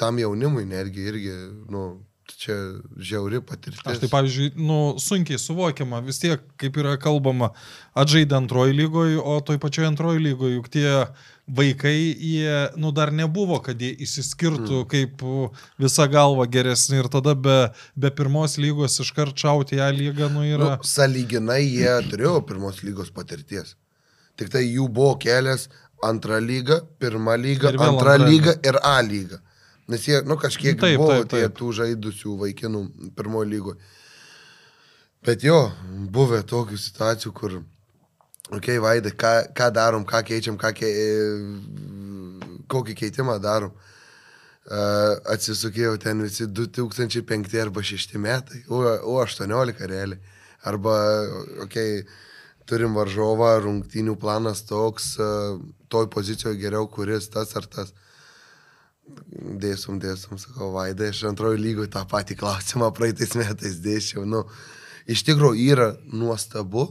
[0.00, 1.34] tam jaunimui netgi irgi,
[1.72, 1.84] nu,
[2.38, 2.56] čia
[2.98, 3.82] žiauri patirtis.
[3.86, 7.52] Aš tai, pavyzdžiui, nu, sunkiai suvokiama, vis tiek, kaip yra kalbama,
[7.98, 10.88] atžaidė antroji lygoje, o toj pačioj antroji lygoje, juk tie
[11.52, 14.88] vaikai, jie, nu, dar nebuvo, kad jie įsiskirtų mm.
[14.92, 15.24] kaip
[15.82, 17.58] visa galva geresni ir tada be,
[17.98, 20.76] be pirmos lygos iškart šauti ją lygą, nu, yra...
[20.76, 23.76] Nu, saliginai jie turėjo pirmos lygos patirties.
[24.40, 25.68] Tik tai jų buvo kelias
[27.38, 28.28] lygą, Ir vėl antrą antra.
[28.28, 29.38] lygą ir A lygą.
[29.92, 31.58] Nes jie, nu, kažkiek taip, buvo taip, tie taip.
[31.58, 32.82] tų žaidusių vaikinų
[33.18, 33.92] pirmojo lygoje.
[35.22, 35.58] Bet jo,
[36.10, 37.58] buvę tokių situacijų, kur,
[38.48, 40.90] okei, okay, Vaidai, ką, ką darom, ką keičiam, ką ke...
[42.72, 43.74] kokį keitimą darom.
[44.62, 50.20] Uh, atsisukėjau ten visi 2005 arba 6 metai, U, U18 realiai.
[50.70, 50.94] Arba,
[51.64, 52.20] okei, okay,
[52.70, 55.58] turim varžovą, rungtynių planas toks, uh,
[55.90, 57.90] toj pozicijoje geriau, kuris tas ar tas.
[59.62, 64.22] Dėsum, dėsum, sakau, Vaidai, aš antrojo lygoje tą patį klausimą praeitais metais dėšiau.
[64.28, 64.44] Nu,
[65.10, 66.84] iš tikrųjų yra nuostabu,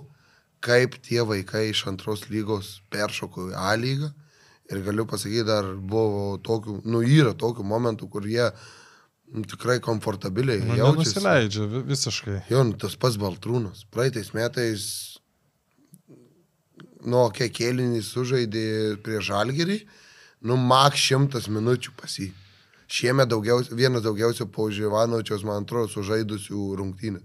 [0.62, 4.12] kaip tie vaikai iš antros lygos peršoko į A lygą.
[4.72, 8.46] Ir galiu pasakyti, dar buvo tokių, nu yra tokių momentų, kur jie
[9.32, 11.16] nu, tikrai komfortabiliai Nu, jaučiasi.
[11.16, 12.38] nenusileidžia vi- visiškai.
[12.52, 13.86] Jo, nu, tas pats Baltrūnas.
[13.92, 14.86] Praeitais metais,
[17.08, 18.66] nu, kiek kėlinį sužaidė
[19.04, 19.80] prie Žalgerį,
[20.42, 22.32] nu, mak šimtas minučių pasi.
[22.92, 27.24] Šiemet daugiausia, vienas daugiausia po Živanovičiaus, man atrodo, sužaidusių rungtynės.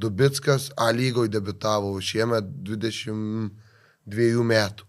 [0.00, 4.84] Dubitskas A lygoje debitavo šiemet 22 metų.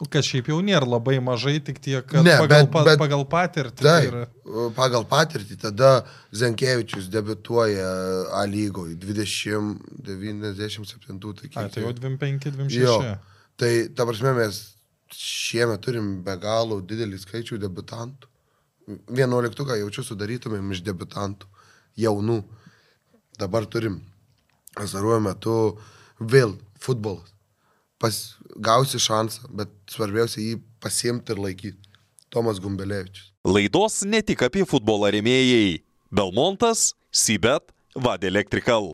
[0.00, 3.24] Nu, Kad šiaip jau nėra labai mažai, tik tiek, kad Ne, pagal, bet- bet- pagal
[3.28, 3.82] patirtį.
[3.82, 4.28] tai yra-
[4.74, 11.98] pagal patirtį tada Zenkievičius debituoja A lygoje 20, 97, tai kiek Ai, tai jau jau?
[12.00, 12.70] 25-26.
[12.80, 13.18] Jo.
[13.56, 14.75] Tai ta prasme mes
[15.14, 18.28] šiemet turim be galo didelį skaičių debutantų.
[19.10, 21.48] 11 jaučiu sudarytumėm iš debutantų
[21.98, 22.42] jaunų.
[23.38, 24.00] Dabar turim
[24.76, 25.56] pasaruoju metu
[26.20, 27.32] vėl futbolas.
[27.98, 31.94] Pas, gausi šansą, bet svarbiausia jį pasiimti ir laikyti.
[32.28, 33.30] Tomas Gumbelevičius.
[33.46, 35.80] Laidos ne tik apie futbolą remėjai.
[36.12, 38.90] Belmontas, Sibet, Vad Electrical.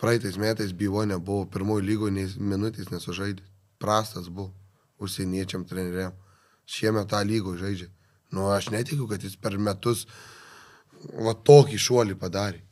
[0.00, 3.44] Praeitais metais bylo nebuvo, pirmojo lygo nei minutės nesužaidė.
[3.78, 4.50] Prastas buvo
[5.02, 6.14] užsieniečiam treneriam.
[6.66, 7.88] Šiemet tą lygo žaidžia.
[8.34, 10.06] Nu, aš netikiu, kad jis per metus
[11.22, 12.62] va tokį šuolį padarė.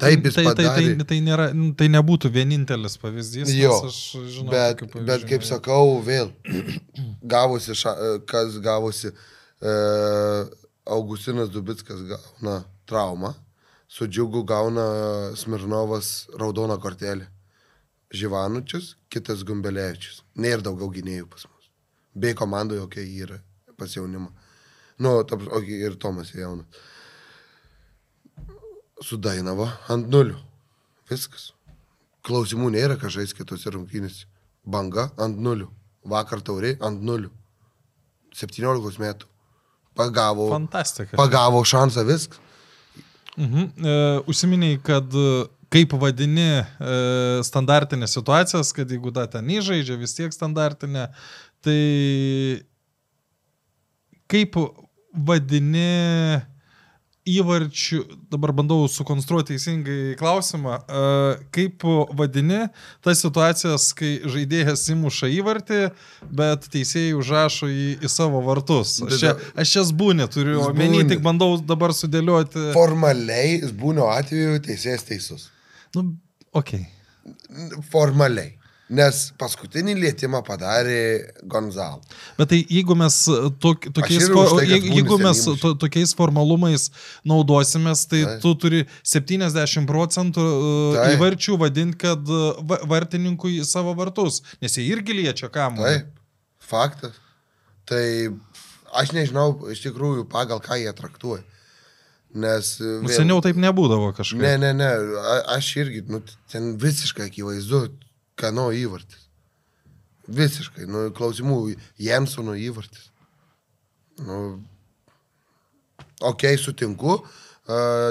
[0.00, 0.84] Taip jis tai, tai, padarė.
[0.96, 3.52] tai, tai, nėra, tai nebūtų vienintelis pavyzdys.
[3.52, 3.98] Jo, aš
[4.32, 6.32] žinau, bet, bet kaip sakau, vėl
[7.34, 7.92] gavosi, ša,
[8.30, 9.12] kas gavosi,
[9.60, 9.74] e,
[10.96, 13.34] Augustinas Dubitskas gauna traumą,
[13.88, 14.88] su džiugu gauna
[15.36, 17.28] Smirnovas raudoną kortelę.
[18.14, 20.22] Živanučius, kitas Gumbelevičius.
[20.38, 21.53] Nėra daugiau gynėjų pas mus.
[22.14, 23.38] Bei komandoje, jokia yra
[23.78, 24.30] pas jaunimą.
[25.02, 26.66] Nu, ta, prasme, o ir Tomas jaunas.
[29.02, 30.36] su Dainava ant nulių.
[31.10, 31.50] Viskas.
[32.24, 34.24] Klausimų nėra, ką žais kitose rungtynėse.
[34.64, 35.68] Banga ant nulių.
[36.08, 37.30] Vakar tauriai ant nulių.
[38.34, 39.28] 17 metų.
[39.94, 41.16] Pagavo, Fantastika.
[41.16, 42.40] pagavo šansą viskas.
[43.36, 43.68] Mhm.
[43.78, 43.94] E,
[44.30, 45.44] užsiminiai, kad e,
[45.74, 46.64] kaip vadini e,
[47.46, 51.08] standartinės situacijas, kad jeigu da ten įžaidžia, vis tiek standartinė,
[51.64, 52.64] tai
[54.30, 54.56] kaip
[55.14, 56.42] vadini
[57.24, 57.98] įvarčių,
[58.28, 61.04] dabar bandau sukonstruoti teisingai klausimą, e,
[61.56, 61.86] kaip
[62.18, 62.66] vadini
[63.04, 65.78] tas situacijas, kai žaidėjas įmuša įvartį,
[66.36, 68.98] bet teisėjai užrašo į, į savo vartus.
[69.08, 72.66] Aš čia, aš čia zbūnį turiu omeny, tik bandau dabar sudėlioti.
[72.76, 75.48] Formaliai, būnio atveju teisėjas teisus.
[75.96, 76.10] Nu,
[76.52, 76.84] okei.
[77.24, 78.58] N- Formaliai.
[78.92, 82.02] Nes paskutinį lietimą padarė Gonzalo.
[82.36, 83.14] Bet tai jeigu mes
[83.62, 86.90] tok, tokiais, irgi už fo- tai, jeigu, mes to, tokiais formalumais
[87.24, 88.42] naudosimės, tai Taip.
[88.44, 90.44] tu turi 70 procentų
[90.98, 91.14] Taip.
[91.16, 96.04] įvarčių vadinti, kad e, va- vartininkui savo vartus, nes jie irgi liečia kamuolį.
[96.04, 96.20] Taip,
[96.60, 97.16] faktas.
[97.88, 98.04] Tai
[99.00, 101.40] aš nežinau iš tikrųjų pagal ką jie traktuoja.
[102.34, 102.74] Nes...
[102.84, 104.42] e, Nu, Seniau taip nebūdavo kažkaip.
[104.44, 104.92] Ne, ne, ne,
[105.56, 106.20] aš irgi, nu,
[106.52, 107.86] ten visiškai akivaizdu,
[108.40, 109.20] kano įvartis.
[110.28, 111.58] Visiškai, nu, klausimų,
[112.00, 113.10] Jensono įvartis.
[114.24, 114.38] Nu,
[116.24, 117.18] ok, sutinku,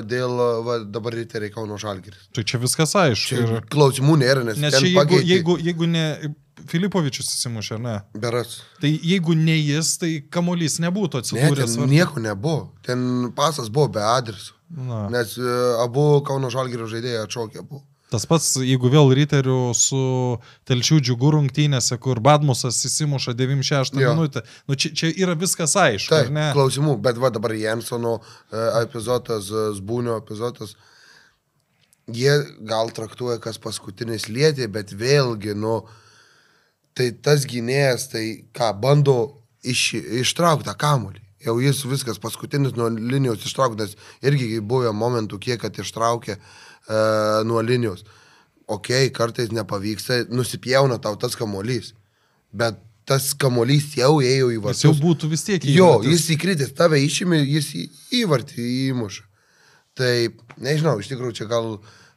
[0.10, 2.28] dėl va, dabar riteriai Kauno Žalgiris.
[2.36, 3.28] Tai čia viskas aišku.
[3.34, 3.54] Čia Ir...
[3.74, 6.06] klausimų nėra, nes, Nes čia jeigu, pakeitė- jeigu, jeigu ne
[6.70, 7.96] Filipovičius įsimušė, ne.
[8.16, 8.60] Beras.
[8.80, 11.74] Tai jeigu ne jis, tai kamuolys nebūtų Ne, atsidūręs.
[11.80, 12.70] ten nieko nebuvo.
[12.86, 14.54] Ten pasas buvo be adreso.
[14.74, 15.08] Na.
[15.12, 17.84] Nes e, abu Kauno Žalgirio žaidėjai atšokė buvo.
[18.14, 20.00] Tas pats, jeigu vėl riterių su
[20.70, 24.12] telčių džiugų rungtynėse, kur Badmusas įsimuša 96 Jo.
[24.14, 29.50] minutę, nu, čia, čia yra viskas aišku, Taip, klausimų, bet va dabar Jensono e, epizodas,
[29.50, 30.76] e, Zbūnio epizodas,
[32.06, 32.36] jie
[32.70, 35.80] gal traktuoja, kas paskutinis lietė, bet vėlgi, nu,
[36.94, 39.18] tai tas gynėjas, tai ką, bando
[39.66, 39.88] iš,
[40.22, 41.24] ištraukti tą kamolį.
[41.44, 46.38] Jau jis viskas paskutinis nuo linijos ištrauktas, irgi buvo momentų, kiek kad ištraukė
[46.90, 48.04] e, nuo linijos.
[48.68, 51.94] Ok, kartais nepavyksta, nusipjauna tau tas kamolys,
[52.56, 54.84] bet tas kamolys jau ėjo į Jis vartus.
[54.86, 56.12] jau būtų vis tiek Jo, įvartis.
[56.14, 57.90] jis įkritęs, tave išėmė, jis į-
[58.24, 59.24] įvartį įmuša.
[59.94, 60.14] Tai,
[60.64, 61.68] nežinau, iš tikrųjų čia gal,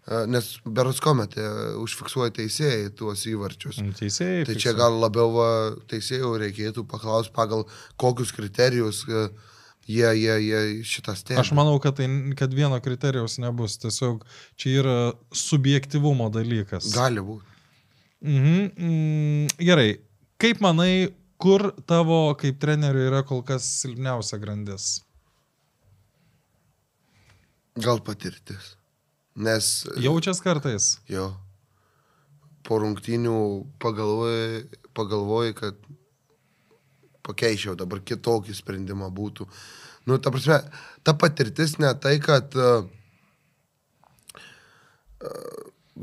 [0.07, 1.43] e, nes berots kometė
[1.83, 3.83] užfiksuoja teisėjai tuos įvarčius.
[3.83, 4.47] Nu, Teisėjai.
[4.47, 5.51] Tai čia gal labiau va,
[5.91, 7.67] teisėjų reikėtų paklausti pagal
[7.99, 9.27] kokius kriterijus e,
[9.87, 11.41] jie, jie, jie šitą stebi.
[11.41, 12.09] Aš manau, kad, tai,
[12.39, 13.79] kad vieno kriterijaus nebus.
[13.83, 14.25] Tiesiog
[14.59, 14.97] čia yra
[15.35, 16.91] subjektivumo dalykas.
[16.95, 17.57] Gali būti.
[18.27, 19.97] Mhm, mm, gerai.
[20.43, 21.09] Kaip manai,
[21.41, 24.97] kur tavo kaip trenerių yra kol kas silpniausia grandis?
[27.77, 28.75] Gal patirtis.
[29.37, 30.95] Nes Jaučias kartais?
[31.13, 31.29] jo,
[32.65, 33.39] po rungtynių
[33.83, 34.63] pagalvoji,
[34.97, 35.77] pagalvoji, kad
[37.27, 39.47] pakeičiau dabar kitokį sprendimą būtų.
[40.07, 40.61] Nu, ta prasme,
[41.03, 42.87] ta patirtis ne tai, kad, uh,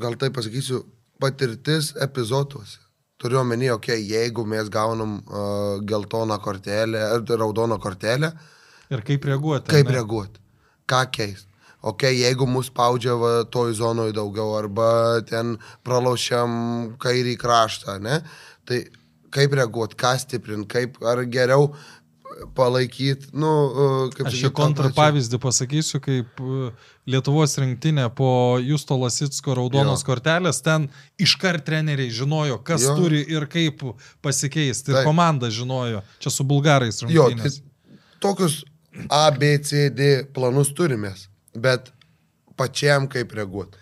[0.04, 0.84] gal tai pasakysiu,
[1.24, 2.82] patirtis epizoduose.
[3.22, 8.34] Turiu omeny, okei, okay, jeigu mes gaunam uh, geltoną kortelę, ar raudoną kortelę,
[8.92, 9.72] Ir kaip reaguoti?
[9.72, 9.96] kaip ne?
[9.96, 10.42] reaguoti,
[10.90, 11.48] ką keisti.
[11.84, 16.52] Ok, jeigu mus spaudžia va, toj zonoje daugiau, arba ten pralošiam
[17.00, 18.22] kairį kraštą, ne?
[18.64, 18.78] Tai
[19.34, 21.72] kaip reaguoti, ką stiprinti, kaip ar geriau
[22.58, 26.72] palaikyti, nu, uh, kaip Aš čia tą kontra pačią- pavyzdį pasakysiu, kaip e,
[27.08, 30.08] Lietuvos rinktinė po Justo Lasitsko raudonos Jo.
[30.10, 30.88] kortelės, ten
[31.22, 32.96] iškart treneriai žinojo, kas Jo.
[32.98, 33.84] turi ir kaip
[34.22, 34.92] pasikeisti.
[34.92, 35.06] Ir Taip.
[35.06, 36.02] komanda žinojo.
[36.20, 37.62] Čia su bulgarais Jo, tai rungtynės.
[38.20, 38.64] tokius
[39.10, 41.92] A, B, C, D planus turimės, bet
[42.58, 43.78] pačiam kaip reaguoti.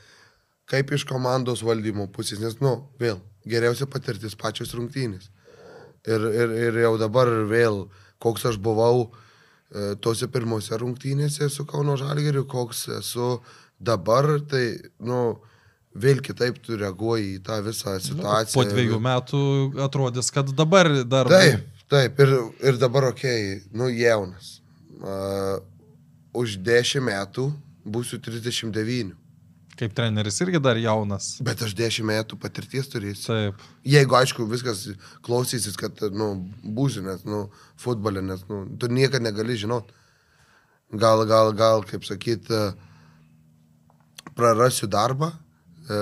[0.68, 5.28] Kaip iš komandos valdymo pusės, nes, nu, vėl, geriausia patirtis pačios rungtynės.
[6.10, 7.84] Ir, ir, ir jau dabar vėl,
[8.22, 13.36] koks aš buvau e, tose pirmose rungtynėse su Kauno Žalgeriu, koks esu
[13.78, 14.66] dabar, tai,
[14.97, 15.41] nu,
[15.93, 18.56] vėl kitaip tu reaguoji į tą visą situaciją.
[18.58, 19.43] Po dviejų metų
[19.86, 21.30] atrodys, kad dabar dar...
[21.30, 22.34] Taip, taip, ir,
[22.66, 24.58] ir dabar, okei, okay, nu jaunas.
[25.02, 25.62] Uh,
[26.38, 27.49] už 10 metų
[27.86, 29.14] būsiu 39.
[29.82, 31.32] Kaip treneris irgi dar jaunas.
[31.41, 33.25] Bet aš 10 metų patirties turėsiu.
[33.32, 33.63] Taip.
[33.89, 34.84] Jeigu, aišku, viskas
[35.25, 36.27] klausysis, kad, nu,
[36.61, 37.47] būsiu, nes, nu,
[37.82, 39.89] futbolė, nes, nu, tu niekada negali žinot.
[40.93, 42.51] Gal, gal, gal, kaip sakyt,
[44.38, 45.32] prarasiu darbą,
[45.89, 45.99] e,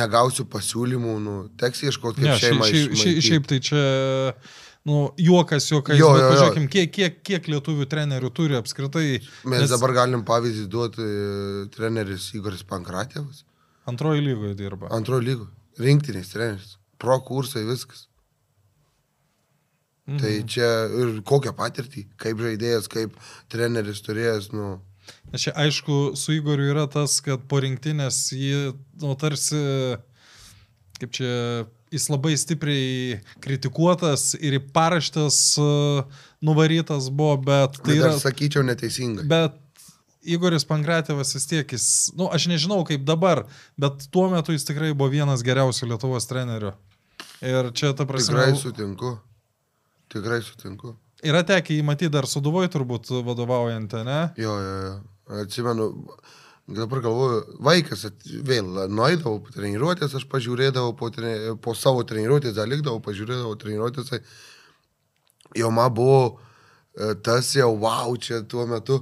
[0.00, 2.68] negausiu pasiūlymų, nu, teks ieškoti kaip Ne, šeimą.
[2.70, 3.84] šiaip, šiaip, šiaip tai čia
[4.88, 6.32] nu, juokas, juokas, Jo, bet jo, jo.
[6.34, 9.20] pažiūrėkim, kiek, kiek, kiek lietuvių trenerių turi apskritai.
[9.50, 13.44] Mes dabar galim pavyzdį duoti e, treneris Igoris Pankratėvas.
[13.90, 14.90] Antroji lygoje dirba.
[14.94, 15.48] Antrojo lygo.
[15.80, 16.76] Rinktinės treneris.
[17.00, 18.06] Pro kursai viskas.
[20.10, 20.18] Mhm.
[20.20, 20.68] Tai čia
[21.00, 23.18] ir kokią patirtį, kaip žaidėjas, kaip
[23.52, 24.78] treneris turėjęs, nu.
[25.30, 28.72] Nes čia aišku, su Igoriu yra tas, kad po rinktinės jį,
[29.02, 29.60] nu, tarsi,
[30.98, 31.30] kaip čia,
[31.90, 38.20] jis labai stipriai kritikuotas ir į paraštės uh, nuvarytas buvo, bet Tai tai yra, yra...
[38.22, 39.26] sakyčiau, neteisingai.
[39.30, 39.58] Bet
[40.20, 41.84] Igoris Pankratėvas vis tiek, jis,
[42.18, 43.46] nu, aš nežinau kaip dabar,
[43.80, 46.74] bet tuo metu jis tikrai buvo vienas geriausių Lietuvos trenerių.
[47.40, 49.14] Ir čia, ta prasme, Tikrai sutinku.
[50.12, 50.94] Tikrai sutinku.
[51.24, 54.20] yra tekę jį matyti dar suduvoj turbūt vadovaujant, ne?
[54.40, 54.92] Jo, jo, jo.
[55.40, 55.86] Atsimenu,
[56.76, 62.56] dabar galvoju, vaikas at, vėl nueidavau po treniruotės, aš pažiūrėdavau po, treni, po savo treniruotės,
[62.58, 64.12] dar likdavau, pažiūrėdavau treniruotės.
[64.12, 64.20] Tai
[65.58, 69.00] jau man buvo e, tas jau, wow, čia tuo metu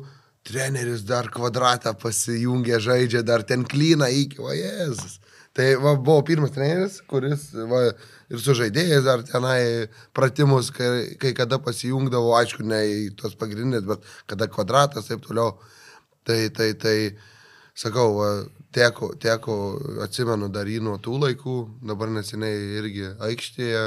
[0.48, 5.18] treneris dar kvadratą pasijungė, žaidžia, dar ten klyną iki, o Jėzus.
[5.58, 7.88] Tai va, buvo pirmas treneris, kuris va,
[8.30, 13.82] ir su žaidėjais dar tenai pratimus, kai, kai kada pasijungdavo, aišku, ne į tos pagrindinės,
[13.88, 15.56] bet kada kvadratas, taip toliau.
[16.28, 16.96] Tai, tai, tai,
[17.78, 18.30] sakau, va,
[18.74, 19.56] teko, teko,
[20.04, 23.84] atsimenu dar jį nuo tų laikų, dabar neseniai irgi aikštėje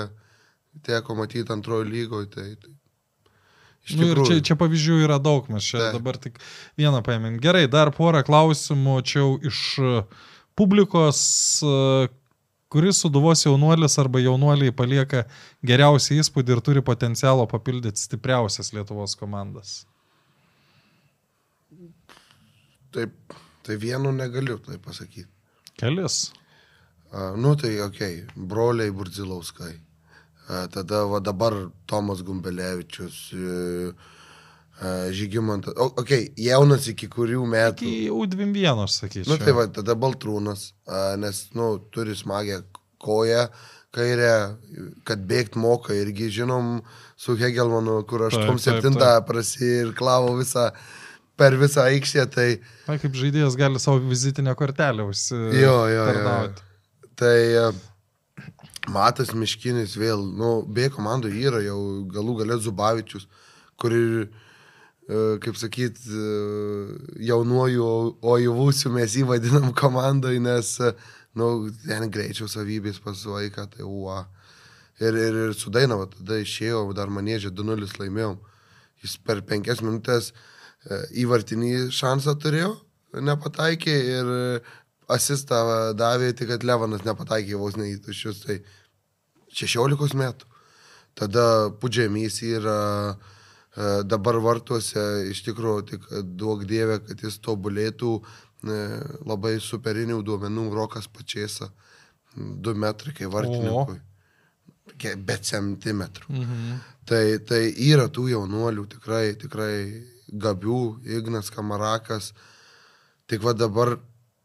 [0.88, 2.30] teko matyti antrojo lygoje.
[2.32, 2.76] Tai, tai,
[3.90, 5.96] Nu, ir čia, čia pavyzdžių yra daug, mes čia Taip.
[5.98, 6.36] dabar tik
[6.80, 7.40] vieną paėmėm.
[7.42, 9.94] Gerai, dar porą klausimų čia iš e,
[10.60, 11.22] publikos,
[11.66, 12.12] e,
[12.72, 15.26] kuris suduvos jaunuolis arba jaunuoliai palieka
[15.66, 19.82] geriausią įspūdį ir turi potencialo papildyti stipriausias Lietuvos komandas.
[22.94, 23.18] Taip,
[23.66, 25.30] tai vienu negaliu tai pasakyti.
[25.80, 26.32] Kelis.
[27.12, 29.74] A, nu tai, okei, okay, broliai Burdzilauskai.
[30.48, 33.94] A, tada va dabar Tomas Gumbelevičius, e,
[35.12, 35.76] Žygimantas.
[35.78, 37.86] Okei, okay, jaunas iki kurių metų.
[37.86, 39.30] Iki U21, aš sakyčiau.
[39.30, 40.72] Nu tai va, tada Baltrūnas,
[41.22, 42.64] nes, nu, turi smagę
[43.02, 43.46] koją
[43.96, 44.34] kairę,
[45.08, 46.80] kad bėgt moka irgi, žinom,
[47.20, 50.70] su Hegelmanu, kur Taip, 8-7 taip, prasirklavo visą,
[51.42, 52.48] per visą aikštę, tai
[52.86, 56.68] Na, kaip žaidėjas gali savo vizitinę kortelę Jo, jo, jo, užsitarnauti.
[57.22, 57.64] Tai e,
[58.94, 61.80] Matas Miškinis vėl, nu, B komandų yra jau
[62.12, 63.26] galų galę Zubavičius,
[63.82, 64.12] kur ir,
[65.08, 66.28] e, kaip sakyt, e,
[67.30, 67.90] jaunuoju
[68.36, 70.76] oivusiu mes jį vadinam komandai, nes,
[71.38, 71.50] nu,
[71.88, 74.24] ten greičiau savybės pas vaiką, tai ua.
[75.02, 78.42] Ir, ir, ir su Dainava tada išėjo, dar manėžė 2-0 laimėjom.
[79.02, 80.34] Jis per penkias minutės e,
[80.90, 82.72] įvartinį šansą turėjo,
[83.22, 84.62] nepataikė ir e,
[85.12, 88.62] asistą davė, tik kad Levanas nepataikė vos ne į tušius, tai
[89.54, 90.48] 16 metų.
[91.20, 92.78] Tada Pudžiamys yra
[93.12, 96.08] e, dabar vartuose, iš tikrųjų, tik
[96.40, 98.80] duok dievę, kad jis tobulėtų e,
[99.28, 101.70] labai superinių duomenų, Rokas Pačiesa,
[102.38, 104.00] 2 metrai kaip vartininkui.
[104.98, 106.32] Ke- Bet centimetrų.
[106.32, 106.80] Mhm.
[107.12, 107.62] Tai, tai
[107.92, 109.76] yra tų jaunuolių tikrai, tikrai
[110.32, 110.80] gabių,
[111.20, 112.32] Ignas Kamarakas.
[113.28, 113.98] Tik va dabar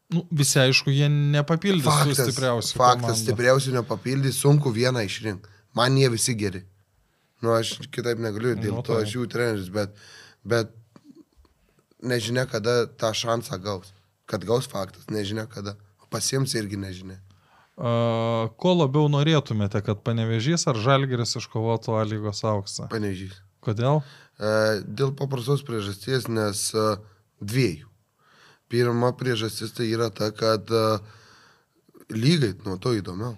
[0.09, 2.75] Nu, visi aišku, jie nepapildys faktas, stipriausių.
[2.79, 5.49] faktas stipriausių nepapildys, sunku vieną išrinkti.
[5.75, 6.61] Man jie visi geri.
[7.43, 9.03] Nu, aš kitaip negaliu, dėl Nu, to taip.
[9.03, 9.91] aš jų treneris, bet,
[10.47, 10.71] bet
[12.01, 13.91] nežinia, kada tą šansą gaus.
[14.27, 15.75] Kad gaus faktas, nežinia kada.
[16.09, 17.19] Pasiems irgi nežinia.
[17.77, 22.87] A, ko labiau norėtumėte, kad panevežys ar žalgeris iškovotų A lygos auksą?
[22.89, 23.35] Panežys.
[23.61, 23.99] Kodėl?
[24.37, 26.69] Dėl paprastos priežasties, nes
[27.41, 27.89] dviejų.
[28.67, 30.69] Pirma priežastis tai yra ta, kad
[32.11, 33.37] lygai nuo to įdomiau.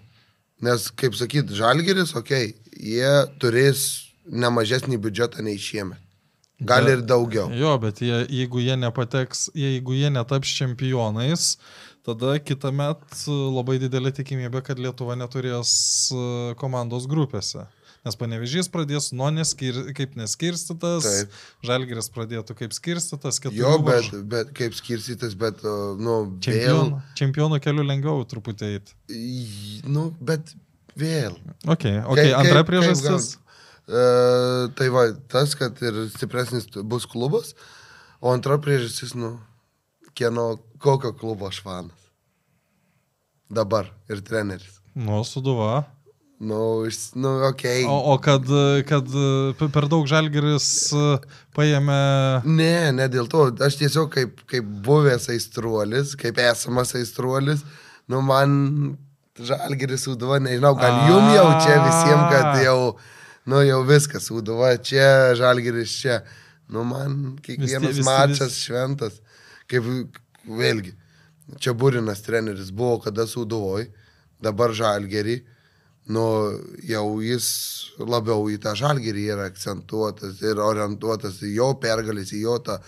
[0.66, 6.02] Nes, kaip sakyt, žalgeris, okei, okay, jie turės nemažesnį biudžetą nei šiemet.
[6.60, 7.48] Gal ir daugiau.
[7.56, 11.54] Jo, bet jie, jeigu jie nepateks, jeigu jie netaps čempionais,
[12.04, 15.72] tada kitą metą labai didelė tikimybė, kad Lietuva neturės
[16.60, 17.64] komandos grupėse.
[18.10, 21.06] Nes panevežys pradės nuo neskir, kaip neskirstytas,
[21.62, 26.40] žalgeris pradėtų kaip skirstytas, keturių Jo, bet, varžų- bet kaip skirstytis, bet, nu, vėl.
[26.42, 28.98] Čempionų, čempionų keliu lengviau truputį eiti.
[29.86, 30.56] Nu, bet
[30.98, 31.38] vėl.
[31.70, 33.36] Ok, okay Kaip- antra priežastis.
[33.38, 33.46] kaip
[33.90, 34.02] E,
[34.78, 37.54] tai va, tas, kad ir stipresnis bus klubas,
[38.22, 39.36] o antra priežastis, nu,
[40.18, 42.10] kieno, kokio klubo aš fanas.
[43.50, 44.80] Dabar ir treneris.
[44.98, 45.86] Nu, suduva.
[46.40, 46.88] Nu,
[47.20, 47.30] nu.
[47.52, 47.84] Okay.
[47.84, 48.46] O, o kad,
[48.88, 49.08] kad
[49.60, 51.04] p- per daug žalgeris e,
[51.58, 52.00] paėmė...
[52.48, 53.50] Ne, ne dėl to.
[53.66, 57.66] Aš tiesiog kaip, kaip buvęs aistruolis, kaip esamas aistruolis,
[58.08, 58.56] nu man
[59.36, 62.80] žalgeris sudavo, nežinau, gal jum jau čia visiems, kad jau,
[63.50, 66.20] Nu jau viskas, Uduva čia, Žalgiris čia.
[66.70, 69.16] Nu man kiekvienas vis- mačas vis- šventas.
[69.66, 69.88] Kaip
[70.46, 70.92] vėlgi,
[71.58, 73.88] čia Būrinas treneris buvo kada Suduvoj,
[74.42, 75.40] dabar Žalgerį.
[76.10, 76.26] Nu,
[76.90, 77.48] jau jis
[78.02, 82.80] labiau į tą žalgerį yra akcentuotas ir orientuotas į jo pergalės, į jo tą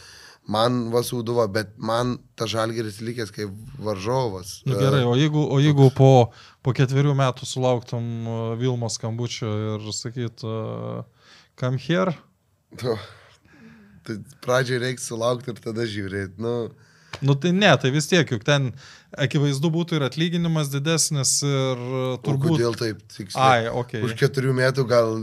[0.51, 3.53] man vasūduvą, bet man ta žalgeris likęs kaip
[3.85, 4.57] varžovas.
[4.65, 6.11] Nu, gerai, o jeigu, o jeigu po,
[6.65, 11.05] po ketverių metų sulauktum uh, Vilmos skambučio ir sakyt, uh,
[11.61, 12.17] come here,
[12.79, 12.93] Tu,
[14.07, 16.39] tai pradžiai reikia sulaukti ir tada žiūrėti.
[16.41, 16.71] Nu,
[17.21, 18.71] nu tai ne, tai vis tiek, juk ten
[19.11, 22.27] akivaizdu būtų ir atlyginimas didesnis ir uh, turbūt.
[22.27, 22.53] turbūt...
[22.57, 23.67] Kodėl taip tiksliai?
[23.67, 24.03] Ai, okei.
[24.07, 25.17] Už keturių metų gal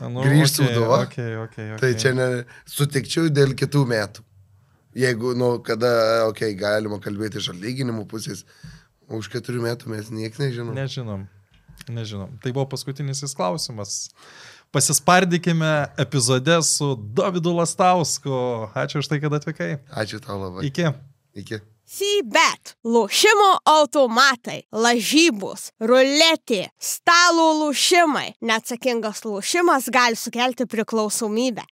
[0.00, 0.98] Nu, grįžt okei, Sūduva?
[1.04, 1.80] okei, okei, okei.
[1.82, 2.28] Tai čia ne,
[2.68, 4.24] sutikčiau dėl kitų metų.
[4.96, 5.90] Jeigu, nu, kada,
[6.30, 8.44] okei, okay, galima kalbėti iš atlyginimų pusės,
[9.06, 10.72] o už keturių metų mes niekas nežinom.
[10.74, 10.86] Ne.
[10.86, 11.26] Nežinom.
[11.90, 12.32] Nežinom.
[12.42, 14.08] Tai buvo paskutinis klausimas.
[14.70, 18.70] Pasispardykime epizode su Davidu Lastausku.
[18.78, 19.72] Ačiū už tai, kad atvykai.
[19.90, 20.68] Ačiū tau labai.
[20.70, 20.92] Iki.
[21.40, 21.60] Iki.
[21.90, 28.36] Sybet, lošimo automatai, lažybos, ruletė, stalo lošimai.
[28.46, 31.64] Neatsakingas lošimas gali sukelti priklausomybę.